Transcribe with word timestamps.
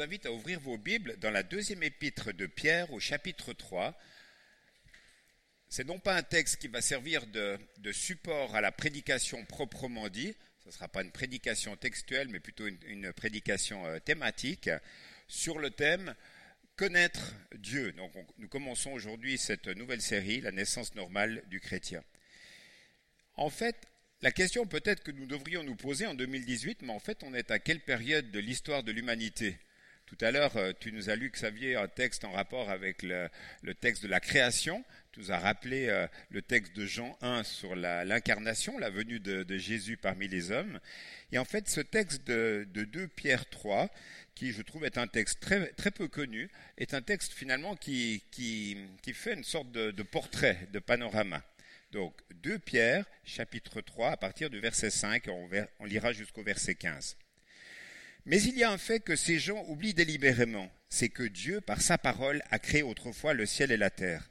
vous 0.00 0.04
invite 0.04 0.24
à 0.24 0.32
ouvrir 0.32 0.58
vos 0.60 0.78
Bibles 0.78 1.18
dans 1.18 1.30
la 1.30 1.42
deuxième 1.42 1.82
épître 1.82 2.32
de 2.32 2.46
Pierre 2.46 2.90
au 2.90 3.00
chapitre 3.00 3.52
3. 3.52 3.94
C'est 5.68 5.86
non 5.86 5.98
pas 5.98 6.16
un 6.16 6.22
texte 6.22 6.56
qui 6.56 6.68
va 6.68 6.80
servir 6.80 7.26
de, 7.26 7.58
support 7.92 8.56
à 8.56 8.62
la 8.62 8.72
prédication 8.72 9.44
proprement 9.44 10.08
dit, 10.08 10.34
ce 10.62 10.68
ne 10.68 10.72
sera 10.72 10.88
pas 10.88 11.02
une 11.02 11.10
prédication 11.10 11.76
textuelle, 11.76 12.28
mais 12.28 12.40
plutôt 12.40 12.66
une, 12.66 13.12
prédication 13.12 13.84
euh, 13.84 13.98
thématique 13.98 14.70
sur 15.28 15.58
le 15.58 15.68
thème 15.70 16.14
Connaître 16.76 17.34
Dieu. 17.56 17.92
Donc 17.92 18.14
nous 18.38 18.48
commençons 18.48 18.92
aujourd'hui 18.92 19.36
cette 19.36 19.66
nouvelle 19.66 20.00
série, 20.00 20.40
La 20.40 20.50
naissance 20.50 20.94
normale 20.94 21.42
du 21.48 21.60
chrétien. 21.60 22.02
En 23.34 23.50
fait, 23.50 23.76
la 24.22 24.32
question 24.32 24.64
peut-être 24.64 25.02
que 25.02 25.10
nous 25.10 25.26
devrions 25.26 25.62
nous 25.62 25.76
poser 25.76 26.06
en 26.06 26.14
2018, 26.14 26.80
mais 26.80 26.92
en 26.94 27.00
fait 27.00 27.22
on 27.22 27.34
est 27.34 27.50
à 27.50 27.58
quelle 27.58 27.80
période 27.80 28.30
de 28.30 28.38
l'histoire 28.38 28.82
de 28.82 28.92
l'humanité? 28.92 29.58
Tout 30.10 30.24
à 30.24 30.32
l'heure, 30.32 30.56
euh, 30.56 30.72
tu 30.78 30.90
nous 30.90 31.08
as 31.08 31.14
lu, 31.14 31.30
Xavier, 31.30 31.76
un 31.76 31.86
texte 31.86 32.24
en 32.24 32.32
rapport 32.32 32.68
avec 32.68 33.04
le, 33.04 33.30
texte 33.80 34.02
de 34.02 34.08
la 34.08 34.18
création. 34.18 34.84
Tu 35.12 35.20
nous 35.20 35.30
as 35.30 35.38
rappelé 35.38 35.86
euh, 35.86 36.08
le 36.30 36.42
texte 36.42 36.74
de 36.74 36.84
Jean 36.84 37.16
1 37.22 37.44
sur 37.44 37.76
l'incarnation, 37.76 38.76
la, 38.76 38.90
venue 38.90 39.20
de, 39.20 39.56
Jésus 39.56 39.96
parmi 39.96 40.26
les 40.26 40.50
hommes. 40.50 40.80
Et 41.30 41.38
en 41.38 41.44
fait, 41.44 41.68
ce 41.68 41.80
texte 41.80 42.26
de, 42.26 42.66
2 42.72 43.06
Pierre 43.06 43.48
3, 43.48 43.88
qui 44.34 44.50
je 44.50 44.62
trouve 44.62 44.84
est 44.84 44.98
un 44.98 45.06
texte 45.06 45.38
très, 45.38 45.90
peu 45.92 46.08
connu, 46.08 46.50
est 46.76 46.92
un 46.92 47.02
texte 47.02 47.32
finalement 47.32 47.76
qui, 47.76 48.20
fait 49.14 49.34
une 49.34 49.44
sorte 49.44 49.70
de, 49.70 49.92
de 49.92 50.02
portrait, 50.02 50.66
de 50.72 50.80
panorama. 50.80 51.40
Donc 51.92 52.16
2 52.42 52.58
Pierre, 52.58 53.04
chapitre 53.24 53.80
3, 53.80 54.10
à 54.10 54.16
partir 54.16 54.50
du 54.50 54.58
verset 54.58 54.90
5, 54.90 55.28
on, 55.28 55.48
on 55.78 55.84
lira 55.84 56.12
jusqu'au 56.12 56.42
verset 56.42 56.74
15. 56.74 57.16
Mais 58.26 58.42
il 58.42 58.56
y 58.58 58.64
a 58.64 58.70
un 58.70 58.78
fait 58.78 59.00
que 59.00 59.16
ces 59.16 59.38
gens 59.38 59.64
oublient 59.68 59.94
délibérément, 59.94 60.70
c'est 60.88 61.08
que 61.08 61.22
Dieu, 61.22 61.60
par 61.60 61.80
sa 61.80 61.98
parole, 61.98 62.42
a 62.50 62.58
créé 62.58 62.82
autrefois 62.82 63.34
le 63.34 63.46
ciel 63.46 63.72
et 63.72 63.76
la 63.76 63.90
terre. 63.90 64.28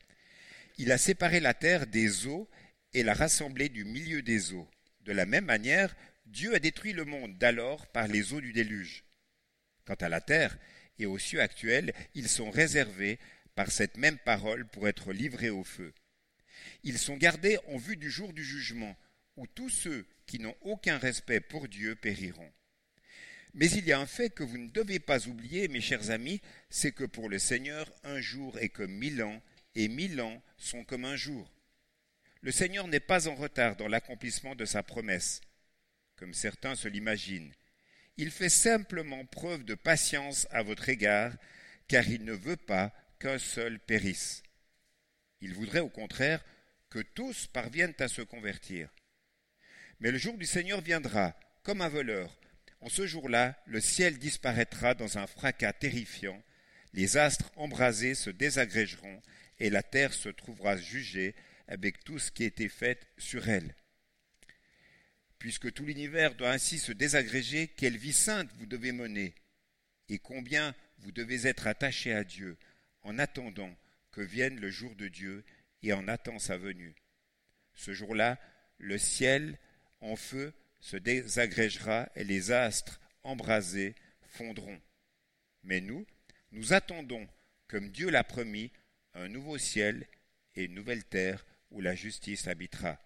Il 0.78 0.92
a 0.92 0.98
séparé 0.98 1.40
la 1.40 1.54
terre 1.54 1.88
des 1.88 2.28
eaux 2.28 2.50
et 2.94 3.04
l'a 3.04 3.14
rassemblée 3.14 3.70
du 3.70 3.86
milieu 3.86 4.22
des 4.22 4.54
eaux. 4.54 4.70
De 5.02 5.12
la 5.12 5.26
même 5.26 5.46
manière, 5.46 5.96
Dieu 6.26 6.54
a 6.54 6.60
détruit 6.60 6.94
le 6.94 7.06
monde 7.06 7.38
d'alors 7.38 7.88
par 7.88 8.08
les 8.08 8.34
eaux 8.34 8.42
du 8.42 8.54
déluge. 8.54 9.04
Quant 9.86 9.96
à 9.96 10.10
la 10.10 10.22
terre 10.22 10.58
et 11.00 11.06
aux 11.06 11.18
cieux 11.18 11.42
actuels, 11.42 11.94
ils 12.14 12.30
sont 12.30 12.52
réservés 12.52 13.20
par 13.56 13.72
cette 13.72 13.98
même 13.98 14.20
parole 14.20 14.68
pour 14.68 14.88
être 14.88 15.12
livrés 15.12 15.50
au 15.50 15.64
feu. 15.64 15.94
Ils 16.84 16.98
sont 16.98 17.18
gardés 17.18 17.58
en 17.68 17.78
vue 17.78 17.98
du 17.98 18.10
jour 18.12 18.34
du 18.34 18.44
jugement, 18.44 18.96
où 19.36 19.48
tous 19.48 19.70
ceux 19.70 20.06
qui 20.26 20.40
n'ont 20.40 20.56
aucun 20.62 20.98
respect 20.98 21.40
pour 21.40 21.68
Dieu 21.68 21.96
périront. 21.96 22.52
Mais 23.54 23.70
il 23.72 23.86
y 23.86 23.92
a 23.92 24.00
un 24.00 24.06
fait 24.06 24.30
que 24.30 24.44
vous 24.44 24.58
ne 24.58 24.70
devez 24.70 25.00
pas 25.00 25.28
oublier, 25.28 25.68
mes 25.68 25.82
chers 25.82 26.12
amis, 26.12 26.42
c'est 26.70 26.92
que 26.92 27.04
pour 27.04 27.30
le 27.30 27.40
Seigneur, 27.40 27.92
un 28.04 28.22
jour 28.22 28.58
est 28.60 28.70
comme 28.70 28.92
mille 28.92 29.24
ans, 29.24 29.42
et 29.76 29.88
mille 29.88 30.22
ans 30.22 30.42
sont 30.58 30.84
comme 30.84 31.06
un 31.06 31.16
jour. 31.16 31.52
Le 32.42 32.52
Seigneur 32.52 32.88
n'est 32.88 33.00
pas 33.00 33.28
en 33.28 33.36
retard 33.36 33.76
dans 33.76 33.88
l'accomplissement 33.88 34.56
de 34.56 34.66
sa 34.66 34.84
promesse, 34.84 35.42
comme 36.16 36.34
certains 36.34 36.76
se 36.76 36.88
l'imaginent. 36.88 37.54
Il 38.18 38.32
fait 38.32 38.50
simplement 38.50 39.26
preuve 39.26 39.64
de 39.64 39.76
patience 39.76 40.48
à 40.52 40.62
votre 40.62 40.90
égard, 40.90 41.34
car 41.88 42.08
il 42.08 42.24
ne 42.24 42.34
veut 42.34 42.58
pas 42.58 42.94
qu'un 43.20 43.40
seul 43.40 43.80
périsse. 43.80 44.44
Il 45.42 45.54
voudrait 45.54 45.80
au 45.80 45.90
contraire 45.90 46.44
que 46.90 47.00
tous 47.00 47.48
parviennent 47.48 47.96
à 48.00 48.08
se 48.08 48.22
convertir. 48.22 48.90
Mais 50.00 50.12
le 50.12 50.18
jour 50.18 50.38
du 50.38 50.46
Seigneur 50.46 50.82
viendra, 50.82 51.36
comme 51.64 51.82
un 51.82 51.90
voleur, 51.90 52.40
en 52.82 52.90
ce 52.90 53.06
jour-là, 53.06 53.62
le 53.66 53.82
ciel 53.82 54.18
disparaîtra 54.18 54.94
dans 54.94 55.18
un 55.18 55.28
fracas 55.28 55.74
terrifiant, 55.74 56.42
les 56.94 57.18
astres 57.18 57.52
embrasés 57.56 58.16
se 58.16 58.30
désagrégeront, 58.30 59.22
et 59.60 59.70
la 59.70 59.84
terre 59.84 60.14
se 60.14 60.30
trouvera 60.30 60.78
jugée 60.78 61.36
avec 61.68 62.04
tout 62.04 62.20
ce 62.20 62.32
qui 62.32 62.46
été 62.46 62.70
fait 62.70 63.06
sur 63.18 63.50
elle. 63.50 63.76
Puisque 65.38 65.72
tout 65.74 65.86
l'univers 65.86 66.36
doit 66.36 66.52
ainsi 66.52 66.80
se 66.80 66.92
désagréger, 66.92 67.68
quelle 67.68 67.98
vie 67.98 68.14
sainte 68.14 68.50
vous 68.56 68.66
devez 68.66 68.92
mener, 68.92 69.36
et 70.08 70.18
combien 70.18 70.74
vous 71.00 71.12
devez 71.12 71.48
être 71.48 71.68
attaché 71.68 72.14
à 72.14 72.24
Dieu, 72.24 72.58
en 73.04 73.20
attendant 73.20 73.76
que 74.12 74.22
vienne 74.22 74.60
le 74.60 74.70
jour 74.70 74.96
de 74.96 75.08
Dieu 75.08 75.46
et 75.84 75.94
en 75.94 76.08
attendant 76.08 76.40
sa 76.40 76.58
venue. 76.58 76.96
Ce 77.76 77.94
jour-là, 77.94 78.40
le 78.78 78.98
ciel 78.98 79.58
en 80.02 80.16
feu 80.16 80.54
se 80.80 80.98
désagrégera 80.98 82.10
et 82.16 82.24
les 82.24 82.52
astres 82.52 83.00
embrasés 83.24 83.96
fondront. 84.22 84.80
Mais 85.64 85.82
nous, 85.82 86.06
nous 86.52 86.74
attendons, 86.74 87.28
comme 87.68 87.90
Dieu 87.90 88.10
l'a 88.10 88.24
promis, 88.24 88.72
un 89.14 89.28
nouveau 89.28 89.58
ciel 89.58 90.08
et 90.56 90.66
une 90.66 90.76
nouvelle 90.76 91.04
terre 91.04 91.46
où 91.72 91.82
la 91.82 91.96
justice 91.96 92.48
habitera. 92.48 93.00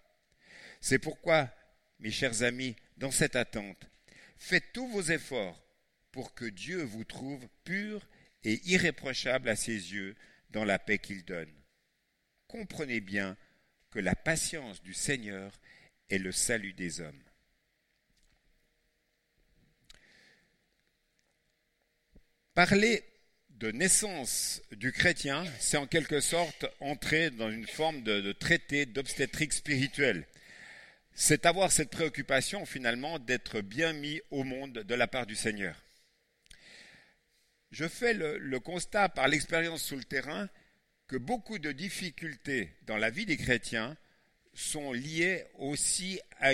C'est 0.80 0.98
pourquoi, 0.98 1.50
mes 1.98 2.10
chers 2.10 2.42
amis, 2.42 2.76
dans 2.96 3.10
cette 3.10 3.36
attente, 3.36 3.88
faites 4.36 4.72
tous 4.72 4.88
vos 4.88 5.02
efforts 5.02 5.62
pour 6.12 6.34
que 6.34 6.44
Dieu 6.44 6.82
vous 6.82 7.04
trouve 7.04 7.48
pur 7.64 8.06
et 8.44 8.60
irréprochable 8.66 9.48
à 9.48 9.56
ses 9.56 9.92
yeux 9.92 10.14
dans 10.50 10.64
la 10.64 10.78
paix 10.78 10.98
qu'il 10.98 11.24
donne. 11.24 11.52
Comprenez 12.46 13.00
bien 13.00 13.36
que 13.90 13.98
la 13.98 14.14
patience 14.14 14.82
du 14.82 14.94
Seigneur 14.94 15.60
est 16.10 16.18
le 16.18 16.32
salut 16.32 16.72
des 16.72 17.00
hommes. 17.00 17.22
Parler 22.54 23.02
de 23.50 23.72
naissance 23.72 24.62
du 24.70 24.92
chrétien, 24.92 25.44
c'est 25.58 25.76
en 25.76 25.88
quelque 25.88 26.20
sorte 26.20 26.66
entrer 26.78 27.30
dans 27.30 27.50
une 27.50 27.66
forme 27.66 28.04
de, 28.04 28.30
traité 28.30 28.86
d'obstétrique 28.86 29.52
spirituelle. 29.52 30.24
C'est 31.14 31.46
avoir 31.46 31.72
cette 31.72 31.90
préoccupation 31.90 32.64
finalement 32.64 33.18
d'être 33.18 33.60
bien 33.60 33.92
mis 33.92 34.20
au 34.30 34.44
monde 34.44 34.72
de 34.72 34.94
la 34.94 35.08
part 35.08 35.26
du 35.26 35.34
Seigneur. 35.34 35.82
Je 37.72 37.88
fais 37.88 38.14
le, 38.14 38.60
constat 38.60 39.08
par 39.08 39.26
l'expérience 39.26 39.82
sous 39.82 39.96
le 39.96 40.04
terrain 40.04 40.48
que 41.08 41.16
beaucoup 41.16 41.58
de 41.58 41.72
difficultés 41.72 42.70
dans 42.82 42.98
la 42.98 43.10
vie 43.10 43.26
des 43.26 43.36
chrétiens 43.36 43.96
sont 44.52 44.92
liées 44.92 45.44
aussi 45.58 46.20
à 46.38 46.52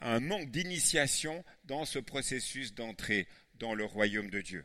un 0.00 0.20
manque 0.20 0.52
d'initiation 0.52 1.44
dans 1.64 1.84
ce 1.84 1.98
processus 1.98 2.72
d'entrée 2.72 3.26
dans 3.54 3.74
le 3.74 3.84
royaume 3.84 4.30
de 4.30 4.42
Dieu. 4.42 4.64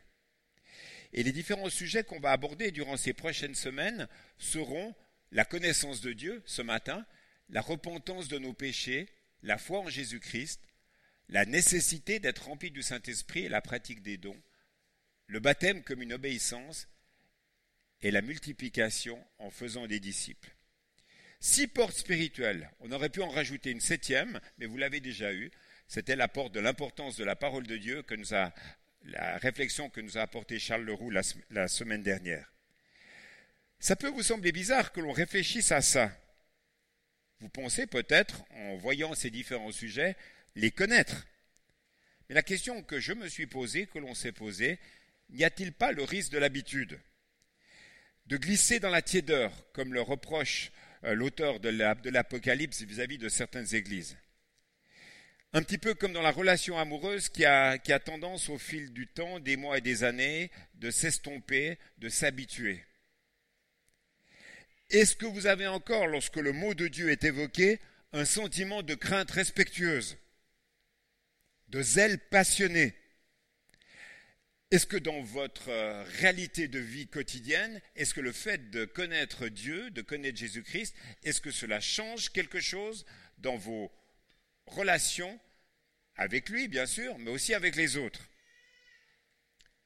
Et 1.14 1.22
les 1.22 1.32
différents 1.32 1.70
sujets 1.70 2.02
qu'on 2.02 2.18
va 2.18 2.32
aborder 2.32 2.72
durant 2.72 2.96
ces 2.96 3.12
prochaines 3.12 3.54
semaines 3.54 4.08
seront 4.36 4.94
la 5.30 5.44
connaissance 5.44 6.00
de 6.00 6.12
Dieu 6.12 6.42
ce 6.44 6.60
matin, 6.60 7.06
la 7.48 7.60
repentance 7.60 8.26
de 8.26 8.38
nos 8.38 8.52
péchés, 8.52 9.08
la 9.42 9.56
foi 9.56 9.78
en 9.78 9.88
Jésus-Christ, 9.88 10.60
la 11.28 11.46
nécessité 11.46 12.18
d'être 12.18 12.46
rempli 12.46 12.72
du 12.72 12.82
Saint-Esprit 12.82 13.44
et 13.44 13.48
la 13.48 13.62
pratique 13.62 14.02
des 14.02 14.16
dons, 14.16 14.40
le 15.28 15.38
baptême 15.38 15.84
comme 15.84 16.02
une 16.02 16.12
obéissance 16.12 16.88
et 18.02 18.10
la 18.10 18.20
multiplication 18.20 19.24
en 19.38 19.50
faisant 19.50 19.86
des 19.86 20.00
disciples. 20.00 20.54
Six 21.38 21.68
portes 21.68 21.96
spirituelles. 21.96 22.70
On 22.80 22.90
aurait 22.90 23.08
pu 23.08 23.22
en 23.22 23.28
rajouter 23.28 23.70
une 23.70 23.80
septième, 23.80 24.40
mais 24.58 24.66
vous 24.66 24.78
l'avez 24.78 25.00
déjà 25.00 25.32
eue. 25.32 25.52
C'était 25.86 26.16
la 26.16 26.26
porte 26.26 26.52
de 26.54 26.60
l'importance 26.60 27.16
de 27.16 27.24
la 27.24 27.36
parole 27.36 27.66
de 27.66 27.76
Dieu 27.76 28.02
que 28.02 28.14
nous 28.14 28.34
a 28.34 28.52
la 29.04 29.36
réflexion 29.38 29.90
que 29.90 30.00
nous 30.00 30.18
a 30.18 30.22
apportée 30.22 30.58
Charles 30.58 30.84
Leroux 30.84 31.10
la, 31.10 31.68
semaine 31.68 32.02
dernière. 32.02 32.52
Ça 33.78 33.96
peut 33.96 34.08
vous 34.08 34.22
sembler 34.22 34.52
bizarre 34.52 34.92
que 34.92 35.00
l'on 35.00 35.12
réfléchisse 35.12 35.72
à 35.72 35.82
ça. 35.82 36.10
Vous 37.40 37.48
pensez 37.48 37.86
peut-être, 37.86 38.44
en 38.50 38.76
voyant 38.76 39.14
ces 39.14 39.30
différents 39.30 39.72
sujets, 39.72 40.16
les 40.54 40.70
connaître. 40.70 41.26
Mais 42.28 42.34
la 42.34 42.42
question 42.42 42.82
que 42.82 43.00
je 43.00 43.12
me 43.12 43.28
suis 43.28 43.46
posée, 43.46 43.86
que 43.86 43.98
l'on 43.98 44.14
s'est 44.14 44.32
posée, 44.32 44.78
n'y 45.30 45.44
a-t-il 45.44 45.72
pas 45.72 45.92
le 45.92 46.02
risque 46.02 46.32
de 46.32 46.38
l'habitude? 46.38 46.98
De 48.26 48.38
glisser 48.38 48.80
dans 48.80 48.90
la 48.90 49.02
tiédeur, 49.02 49.52
comme 49.72 49.92
le 49.92 50.00
reproche 50.00 50.72
euh, 51.04 51.14
l'auteur 51.14 51.60
de 51.60 52.08
l'Apocalypse 52.08 52.82
vis-à-vis 52.82 53.18
de 53.18 53.28
certaines 53.28 53.74
églises 53.74 54.16
un 55.54 55.62
petit 55.62 55.78
peu 55.78 55.94
comme 55.94 56.12
dans 56.12 56.20
la 56.20 56.32
relation 56.32 56.76
amoureuse 56.78 57.28
qui 57.28 57.44
a, 57.44 57.78
tendance 58.00 58.48
au 58.48 58.58
fil 58.58 58.92
du 58.92 59.06
temps, 59.06 59.38
des 59.38 59.56
mois 59.56 59.78
et 59.78 59.80
des 59.80 60.02
années, 60.02 60.50
de 60.74 60.90
s'estomper, 60.90 61.78
de 61.98 62.08
s'habituer. 62.08 62.84
Est-ce 64.90 65.14
que 65.14 65.26
vous 65.26 65.46
avez 65.46 65.68
encore, 65.68 66.08
lorsque 66.08 66.36
le 66.36 66.52
mot 66.52 66.74
de 66.74 66.88
Dieu 66.88 67.08
est 67.08 67.22
évoqué, 67.22 67.78
un 68.12 68.24
sentiment 68.24 68.82
de 68.82 68.96
crainte 68.96 69.30
respectueuse, 69.30 70.16
de 71.68 71.82
zèle 71.82 72.18
passionné? 72.18 72.92
Est-ce 74.72 74.86
que 74.86 74.96
dans 74.96 75.22
votre 75.22 75.68
euh, 75.68 76.02
réalité 76.18 76.66
de 76.66 76.80
vie 76.80 77.06
quotidienne, 77.06 77.80
est-ce 77.94 78.12
que 78.12 78.20
le 78.20 78.32
fait 78.32 78.70
de 78.70 78.86
connaître 78.86 79.46
Dieu, 79.46 79.90
de 79.90 80.02
connaître 80.02 80.38
Jésus-Christ, 80.38 80.96
est-ce 81.22 81.40
que 81.40 81.52
cela 81.52 81.80
change 81.80 82.30
quelque 82.30 82.60
chose 82.60 83.06
dans 83.38 83.56
vos 83.56 83.92
relations 84.66 85.38
avec 86.16 86.48
lui, 86.48 86.68
bien 86.68 86.86
sûr, 86.86 87.18
mais 87.18 87.30
aussi 87.30 87.54
avec 87.54 87.76
les 87.76 87.96
autres. 87.96 88.28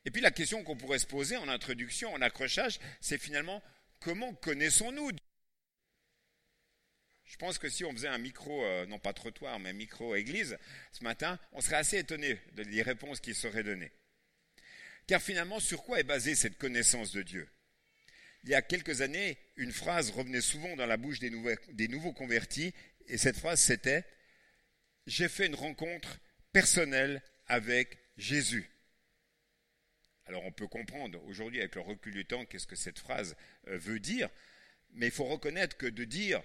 Et 0.05 0.11
puis 0.11 0.21
la 0.21 0.31
question 0.31 0.65
qu'on 0.65 0.77
pourrait 0.77 0.99
se 0.99 1.07
poser 1.07 1.37
en 1.37 1.49
introduction, 1.49 2.13
en 2.13 2.23
accrochage, 2.23 2.79
c'est 3.01 3.19
finalement 3.19 3.63
comment 4.01 4.33
connaissons-nous 4.35 5.11
Je 7.25 7.37
pense 7.37 7.59
que 7.59 7.69
si 7.69 7.85
on 7.85 7.93
faisait 7.93 8.09
un 8.09 8.19
micro, 8.19 8.65
euh, 8.65 8.87
non 8.87 8.99
pas 8.99 9.13
trottoir, 9.13 9.59
mais 9.59 9.73
micro 9.73 10.15
église, 10.15 10.57
ce 10.93 11.05
matin, 11.05 11.39
on 11.53 11.61
serait 11.61 11.77
assez 11.77 11.99
étonné 11.99 12.41
des 12.53 12.83
réponses 12.83 13.21
qui 13.21 13.35
seraient 13.35 13.63
données. 13.63 13.93
Car 15.07 15.21
finalement, 15.21 15.61
sur 15.61 15.83
quoi 15.83 16.01
est 16.01 16.05
basée 16.05 16.35
cette 16.35 16.59
connaissance 16.59 17.13
de 17.13 17.23
Dieu? 17.23 17.49
Il 18.45 18.51
y 18.51 18.55
a 18.55 18.63
quelques 18.63 19.01
années, 19.01 19.37
une 19.57 19.73
phrase 19.73 20.11
revenait 20.11 20.41
souvent 20.41 20.77
dans 20.77 20.87
la 20.87 20.97
bouche 20.97 21.19
des, 21.19 21.31
des 21.73 21.89
nouveaux 21.89 22.13
convertis, 22.13 22.73
et 23.09 23.19
cette 23.19 23.37
phrase 23.37 23.61
c'était⁇ 23.61 24.01
J'ai 25.09 25.29
fait 25.29 25.47
une 25.47 25.55
rencontre 25.55 26.21
personnelle 26.53 27.23
avec 27.47 27.99
Jésus⁇ 28.17 28.63
alors 30.29 30.45
on 30.45 30.53
peut 30.53 30.67
comprendre 30.67 31.25
aujourd'hui 31.25 31.59
avec 31.59 31.75
le 31.75 31.81
recul 31.81 32.13
du 32.13 32.27
temps 32.27 32.45
qu'est-ce 32.45 32.67
que 32.67 32.77
cette 32.77 32.99
phrase 32.99 33.35
euh, 33.69 33.79
veut 33.79 33.99
dire, 33.99 34.29
mais 34.91 35.07
il 35.07 35.13
faut 35.13 35.25
reconnaître 35.25 35.79
que 35.79 35.87
de 35.87 36.05
dire 36.05 36.43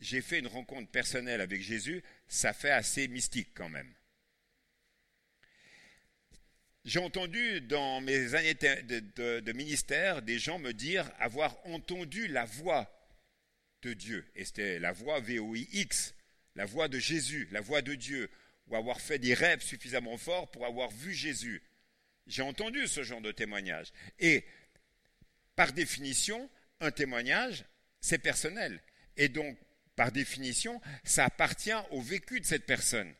j'ai 0.00 0.20
fait 0.20 0.40
une 0.40 0.48
rencontre 0.48 0.90
personnelle 0.90 1.40
avec 1.40 1.62
Jésus, 1.62 2.02
ça 2.26 2.52
fait 2.52 2.70
assez 2.70 3.06
mystique 3.06 3.50
quand 3.54 3.68
même. 3.68 3.94
J'ai 6.84 6.98
entendu 6.98 7.60
dans 7.60 8.00
mes 8.00 8.34
années 8.34 8.54
de, 8.54 9.52
ministère 9.52 10.22
des 10.22 10.40
gens 10.40 10.58
me 10.58 10.72
dire 10.72 11.08
avoir 11.20 11.64
entendu 11.66 12.26
la 12.26 12.46
voix 12.46 12.90
de 13.82 13.92
Dieu. 13.92 14.26
Et 14.34 14.44
c'était 14.44 14.78
la 14.80 14.92
voix 14.92 15.20
VOIX, 15.20 16.14
la 16.54 16.64
voix 16.64 16.88
de 16.88 16.98
Jésus, 16.98 17.48
la 17.50 17.60
voix 17.60 17.82
de 17.82 17.94
Dieu, 17.94 18.30
ou 18.66 18.76
avoir 18.76 19.00
fait 19.00 19.18
des 19.18 19.34
rêves 19.34 19.62
suffisamment 19.62 20.16
forts 20.16 20.50
pour 20.50 20.66
avoir 20.66 20.90
vu 20.90 21.12
Jésus. 21.12 21.62
J'ai 22.26 22.42
entendu 22.42 22.86
ce 22.86 23.02
genre 23.02 23.20
de 23.20 23.32
témoignage. 23.32 23.92
Et 24.18 24.44
par 25.56 25.72
définition, 25.72 26.48
un 26.80 26.90
témoignage, 26.90 27.64
c'est 28.00 28.18
personnel. 28.18 28.80
Et 29.16 29.28
donc, 29.28 29.58
par 29.96 30.12
définition, 30.12 30.80
ça 31.04 31.26
appartient 31.26 31.72
au 31.90 32.00
vécu 32.00 32.40
de 32.40 32.46
cette 32.46 32.66
personne. 32.66 33.12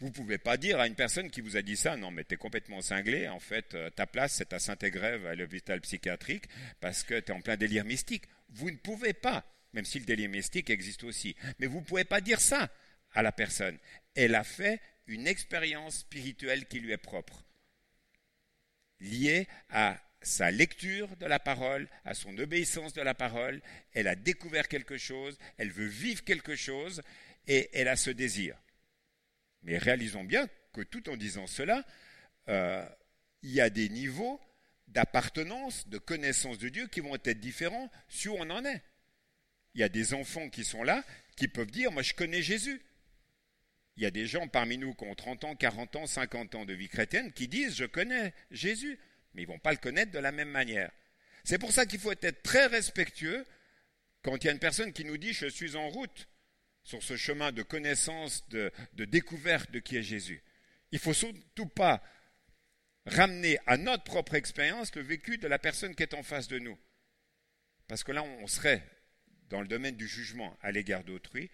Vous 0.00 0.08
ne 0.08 0.12
pouvez 0.12 0.38
pas 0.38 0.56
dire 0.56 0.80
à 0.80 0.86
une 0.88 0.96
personne 0.96 1.30
qui 1.30 1.40
vous 1.40 1.56
a 1.56 1.62
dit 1.62 1.76
ça, 1.76 1.96
non, 1.96 2.10
mais 2.10 2.24
tu 2.24 2.34
es 2.34 2.36
complètement 2.36 2.82
cinglé, 2.82 3.28
en 3.28 3.38
fait, 3.38 3.74
euh, 3.74 3.90
ta 3.90 4.06
place, 4.06 4.34
c'est 4.34 4.52
à 4.52 4.58
Saint-Égrève, 4.58 5.24
à 5.26 5.34
l'hôpital 5.34 5.80
psychiatrique, 5.80 6.46
parce 6.80 7.04
que 7.04 7.20
tu 7.20 7.30
es 7.30 7.34
en 7.34 7.40
plein 7.40 7.56
délire 7.56 7.84
mystique. 7.84 8.24
Vous 8.48 8.70
ne 8.70 8.76
pouvez 8.76 9.12
pas, 9.12 9.44
même 9.74 9.84
si 9.84 9.98
le 9.98 10.06
délire 10.06 10.30
mystique 10.30 10.70
existe 10.70 11.04
aussi, 11.04 11.36
mais 11.58 11.66
vous 11.66 11.80
ne 11.80 11.84
pouvez 11.84 12.04
pas 12.04 12.20
dire 12.20 12.40
ça 12.40 12.70
à 13.12 13.22
la 13.22 13.32
personne. 13.32 13.78
Elle 14.14 14.34
a 14.34 14.44
fait 14.44 14.80
une 15.06 15.26
expérience 15.26 15.98
spirituelle 15.98 16.66
qui 16.66 16.80
lui 16.80 16.92
est 16.92 16.96
propre 16.96 17.44
liée 19.00 19.46
à 19.70 20.00
sa 20.22 20.50
lecture 20.50 21.14
de 21.16 21.26
la 21.26 21.38
parole, 21.38 21.88
à 22.04 22.14
son 22.14 22.38
obéissance 22.38 22.94
de 22.94 23.02
la 23.02 23.14
parole. 23.14 23.60
Elle 23.92 24.08
a 24.08 24.14
découvert 24.14 24.68
quelque 24.68 24.96
chose, 24.96 25.36
elle 25.58 25.70
veut 25.70 25.86
vivre 25.86 26.24
quelque 26.24 26.56
chose 26.56 27.02
et 27.46 27.68
elle 27.74 27.88
a 27.88 27.96
ce 27.96 28.10
désir. 28.10 28.56
Mais 29.62 29.76
réalisons 29.76 30.24
bien 30.24 30.48
que 30.72 30.82
tout 30.82 31.10
en 31.10 31.16
disant 31.16 31.46
cela, 31.46 31.84
euh, 32.48 32.86
il 33.42 33.50
y 33.50 33.60
a 33.60 33.70
des 33.70 33.88
niveaux 33.88 34.40
d'appartenance, 34.88 35.88
de 35.88 35.98
connaissance 35.98 36.58
de 36.58 36.68
Dieu 36.68 36.86
qui 36.86 37.00
vont 37.00 37.16
être 37.16 37.40
différents 37.40 37.90
si 38.08 38.28
on 38.28 38.40
en 38.40 38.64
est. 38.64 38.82
Il 39.74 39.80
y 39.80 39.84
a 39.84 39.88
des 39.88 40.14
enfants 40.14 40.48
qui 40.50 40.64
sont 40.64 40.82
là 40.82 41.04
qui 41.36 41.48
peuvent 41.48 41.70
dire 41.70 41.92
Moi, 41.92 42.02
je 42.02 42.14
connais 42.14 42.42
Jésus. 42.42 42.80
Il 43.96 44.02
y 44.02 44.06
a 44.06 44.10
des 44.10 44.26
gens 44.26 44.48
parmi 44.48 44.76
nous 44.76 44.94
qui 44.94 45.04
ont 45.04 45.14
30 45.14 45.44
ans, 45.44 45.54
40 45.54 45.96
ans, 45.96 46.06
50 46.06 46.54
ans 46.56 46.64
de 46.64 46.72
vie 46.72 46.88
chrétienne 46.88 47.32
qui 47.32 47.48
disent 47.48 47.76
Je 47.76 47.84
connais 47.84 48.34
Jésus, 48.50 48.98
mais 49.32 49.42
ils 49.42 49.48
ne 49.48 49.52
vont 49.52 49.58
pas 49.58 49.72
le 49.72 49.78
connaître 49.78 50.12
de 50.12 50.18
la 50.18 50.32
même 50.32 50.50
manière. 50.50 50.90
C'est 51.44 51.58
pour 51.58 51.72
ça 51.72 51.86
qu'il 51.86 52.00
faut 52.00 52.12
être 52.12 52.42
très 52.42 52.66
respectueux 52.66 53.44
quand 54.22 54.36
il 54.36 54.46
y 54.46 54.48
a 54.48 54.52
une 54.52 54.58
personne 54.58 54.92
qui 54.92 55.04
nous 55.04 55.18
dit 55.18 55.32
Je 55.32 55.46
suis 55.46 55.76
en 55.76 55.88
route 55.88 56.28
sur 56.84 57.02
ce 57.02 57.16
chemin 57.16 57.50
de 57.50 57.62
connaissance, 57.62 58.48
de, 58.48 58.70
découverte 58.96 59.70
de 59.70 59.78
qui 59.78 59.96
est 59.96 60.02
Jésus. 60.02 60.42
Il 60.92 60.96
ne 60.96 61.00
faut 61.00 61.14
surtout 61.14 61.66
pas 61.66 62.02
ramener 63.06 63.58
à 63.66 63.76
notre 63.76 64.04
propre 64.04 64.34
expérience 64.34 64.94
le 64.94 65.02
vécu 65.02 65.38
de 65.38 65.48
la 65.48 65.58
personne 65.58 65.94
qui 65.94 66.02
est 66.02 66.14
en 66.14 66.22
face 66.22 66.48
de 66.48 66.58
nous. 66.58 66.78
Parce 67.88 68.04
que 68.04 68.12
là, 68.12 68.22
on 68.22 68.46
serait 68.46 68.82
dans 69.54 69.60
le 69.60 69.68
domaine 69.68 69.94
du 69.94 70.08
jugement 70.08 70.58
à 70.62 70.72
l'égard 70.72 71.04
d'autrui 71.04 71.48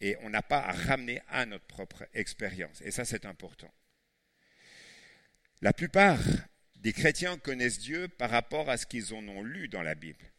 et 0.00 0.16
on 0.22 0.30
n'a 0.30 0.40
pas 0.40 0.60
à 0.60 0.72
ramener 0.72 1.20
à 1.28 1.44
notre 1.44 1.66
propre 1.66 2.08
expérience. 2.14 2.80
Et 2.80 2.90
ça, 2.90 3.04
c'est 3.04 3.26
important. 3.26 3.70
La 5.60 5.74
plupart 5.74 6.18
des 6.76 6.94
chrétiens 6.94 7.36
connaissent 7.36 7.78
Dieu 7.78 8.08
par 8.08 8.30
rapport 8.30 8.70
à 8.70 8.78
ce 8.78 8.86
qu'ils 8.86 9.12
en 9.12 9.28
ont 9.28 9.42
lu 9.42 9.68
dans 9.68 9.82
la 9.82 9.94
Bible. 9.94 10.32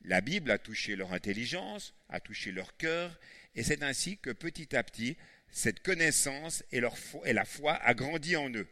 La 0.00 0.20
Bible 0.20 0.50
a 0.50 0.58
touché 0.58 0.96
leur 0.96 1.12
intelligence, 1.12 1.94
a 2.08 2.18
touché 2.18 2.50
leur 2.50 2.76
cœur, 2.76 3.16
et 3.54 3.62
c'est 3.62 3.84
ainsi 3.84 4.18
que 4.18 4.30
petit 4.30 4.74
à 4.74 4.82
petit, 4.82 5.16
cette 5.52 5.84
connaissance 5.84 6.64
et, 6.72 6.80
leur 6.80 6.96
et 7.26 7.32
la 7.32 7.44
foi 7.44 7.74
a 7.74 7.94
grandi 7.94 8.34
en 8.34 8.50
eux. 8.50 8.66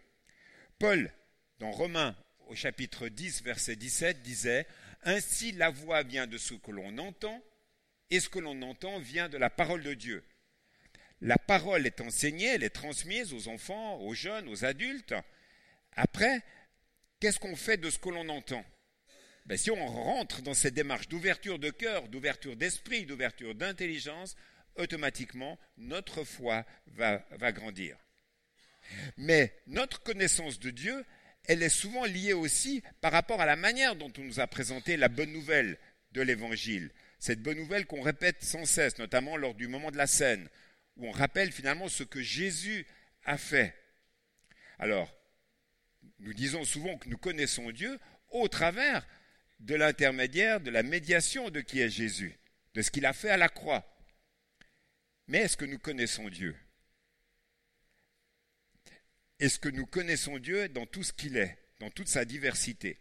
Paul, 0.80 1.12
dans 1.60 1.70
Romains 1.70 2.16
au 2.48 2.56
chapitre 2.56 3.06
10, 3.06 3.44
verset 3.44 3.76
17, 3.76 4.20
disait, 4.22 4.66
Ainsi 5.06 5.52
la 5.52 5.70
voix 5.70 6.02
vient 6.02 6.26
de 6.26 6.36
ce 6.36 6.54
que 6.54 6.72
l'on 6.72 6.98
entend, 6.98 7.40
et 8.10 8.20
ce 8.20 8.28
que 8.28 8.40
l'on 8.40 8.60
entend 8.62 8.98
vient 8.98 9.28
de 9.28 9.38
la 9.38 9.50
parole 9.50 9.82
de 9.82 9.94
Dieu. 9.94 10.24
La 11.20 11.38
parole 11.38 11.86
est 11.86 12.00
enseignée, 12.00 12.46
elle 12.46 12.64
est 12.64 12.70
transmise 12.70 13.32
aux 13.32 13.48
enfants, 13.48 14.00
aux 14.00 14.14
jeunes, 14.14 14.48
aux 14.48 14.64
adultes. 14.64 15.14
Après, 15.92 16.42
qu'est-ce 17.20 17.38
qu'on 17.38 17.56
fait 17.56 17.78
de 17.78 17.88
ce 17.88 17.98
que 17.98 18.10
l'on 18.10 18.28
entend? 18.28 18.64
Ben, 19.46 19.56
Si 19.56 19.70
on 19.70 19.86
rentre 19.86 20.42
dans 20.42 20.54
cette 20.54 20.74
démarche 20.74 21.08
d'ouverture 21.08 21.60
de 21.60 21.70
cœur, 21.70 22.08
d'ouverture 22.08 22.56
d'esprit, 22.56 23.06
d'ouverture 23.06 23.54
d'intelligence, 23.54 24.36
automatiquement, 24.74 25.58
notre 25.76 26.24
foi 26.24 26.66
va, 26.88 27.24
va 27.30 27.52
grandir. 27.52 27.96
Mais 29.16 29.56
notre 29.66 30.02
connaissance 30.02 30.58
de 30.58 30.70
Dieu, 30.70 31.04
elle 31.48 31.62
est 31.62 31.68
souvent 31.68 32.04
liée 32.04 32.32
aussi 32.32 32.82
par 33.00 33.12
rapport 33.12 33.40
à 33.40 33.46
la 33.46 33.56
manière 33.56 33.96
dont 33.96 34.12
on 34.18 34.22
nous 34.22 34.40
a 34.40 34.46
présenté 34.46 34.96
la 34.96 35.08
bonne 35.08 35.32
nouvelle 35.32 35.78
de 36.12 36.22
l'Évangile 36.22 36.90
cette 37.18 37.42
bonne 37.42 37.58
nouvelle 37.58 37.86
qu'on 37.86 38.02
répète 38.02 38.44
sans 38.44 38.64
cesse, 38.64 38.98
notamment 38.98 39.36
lors 39.36 39.54
du 39.54 39.68
moment 39.68 39.90
de 39.90 39.96
la 39.96 40.06
scène, 40.06 40.48
où 40.96 41.06
on 41.06 41.12
rappelle 41.12 41.52
finalement 41.52 41.88
ce 41.88 42.02
que 42.02 42.22
Jésus 42.22 42.86
a 43.24 43.38
fait. 43.38 43.74
Alors, 44.78 45.12
nous 46.20 46.34
disons 46.34 46.64
souvent 46.64 46.96
que 46.98 47.08
nous 47.08 47.18
connaissons 47.18 47.70
Dieu 47.70 47.98
au 48.30 48.48
travers 48.48 49.06
de 49.60 49.74
l'intermédiaire, 49.74 50.60
de 50.60 50.70
la 50.70 50.82
médiation 50.82 51.50
de 51.50 51.60
qui 51.60 51.80
est 51.80 51.90
Jésus, 51.90 52.38
de 52.74 52.82
ce 52.82 52.90
qu'il 52.90 53.06
a 53.06 53.12
fait 53.12 53.30
à 53.30 53.36
la 53.36 53.48
croix. 53.48 53.84
Mais 55.28 55.38
est-ce 55.38 55.56
que 55.56 55.64
nous 55.64 55.78
connaissons 55.78 56.28
Dieu? 56.28 56.54
Est-ce 59.40 59.58
que 59.58 59.68
nous 59.68 59.86
connaissons 59.86 60.38
Dieu 60.38 60.68
dans 60.68 60.86
tout 60.86 61.02
ce 61.02 61.12
qu'il 61.12 61.36
est, 61.36 61.58
dans 61.80 61.90
toute 61.90 62.08
sa 62.08 62.24
diversité 62.24 62.98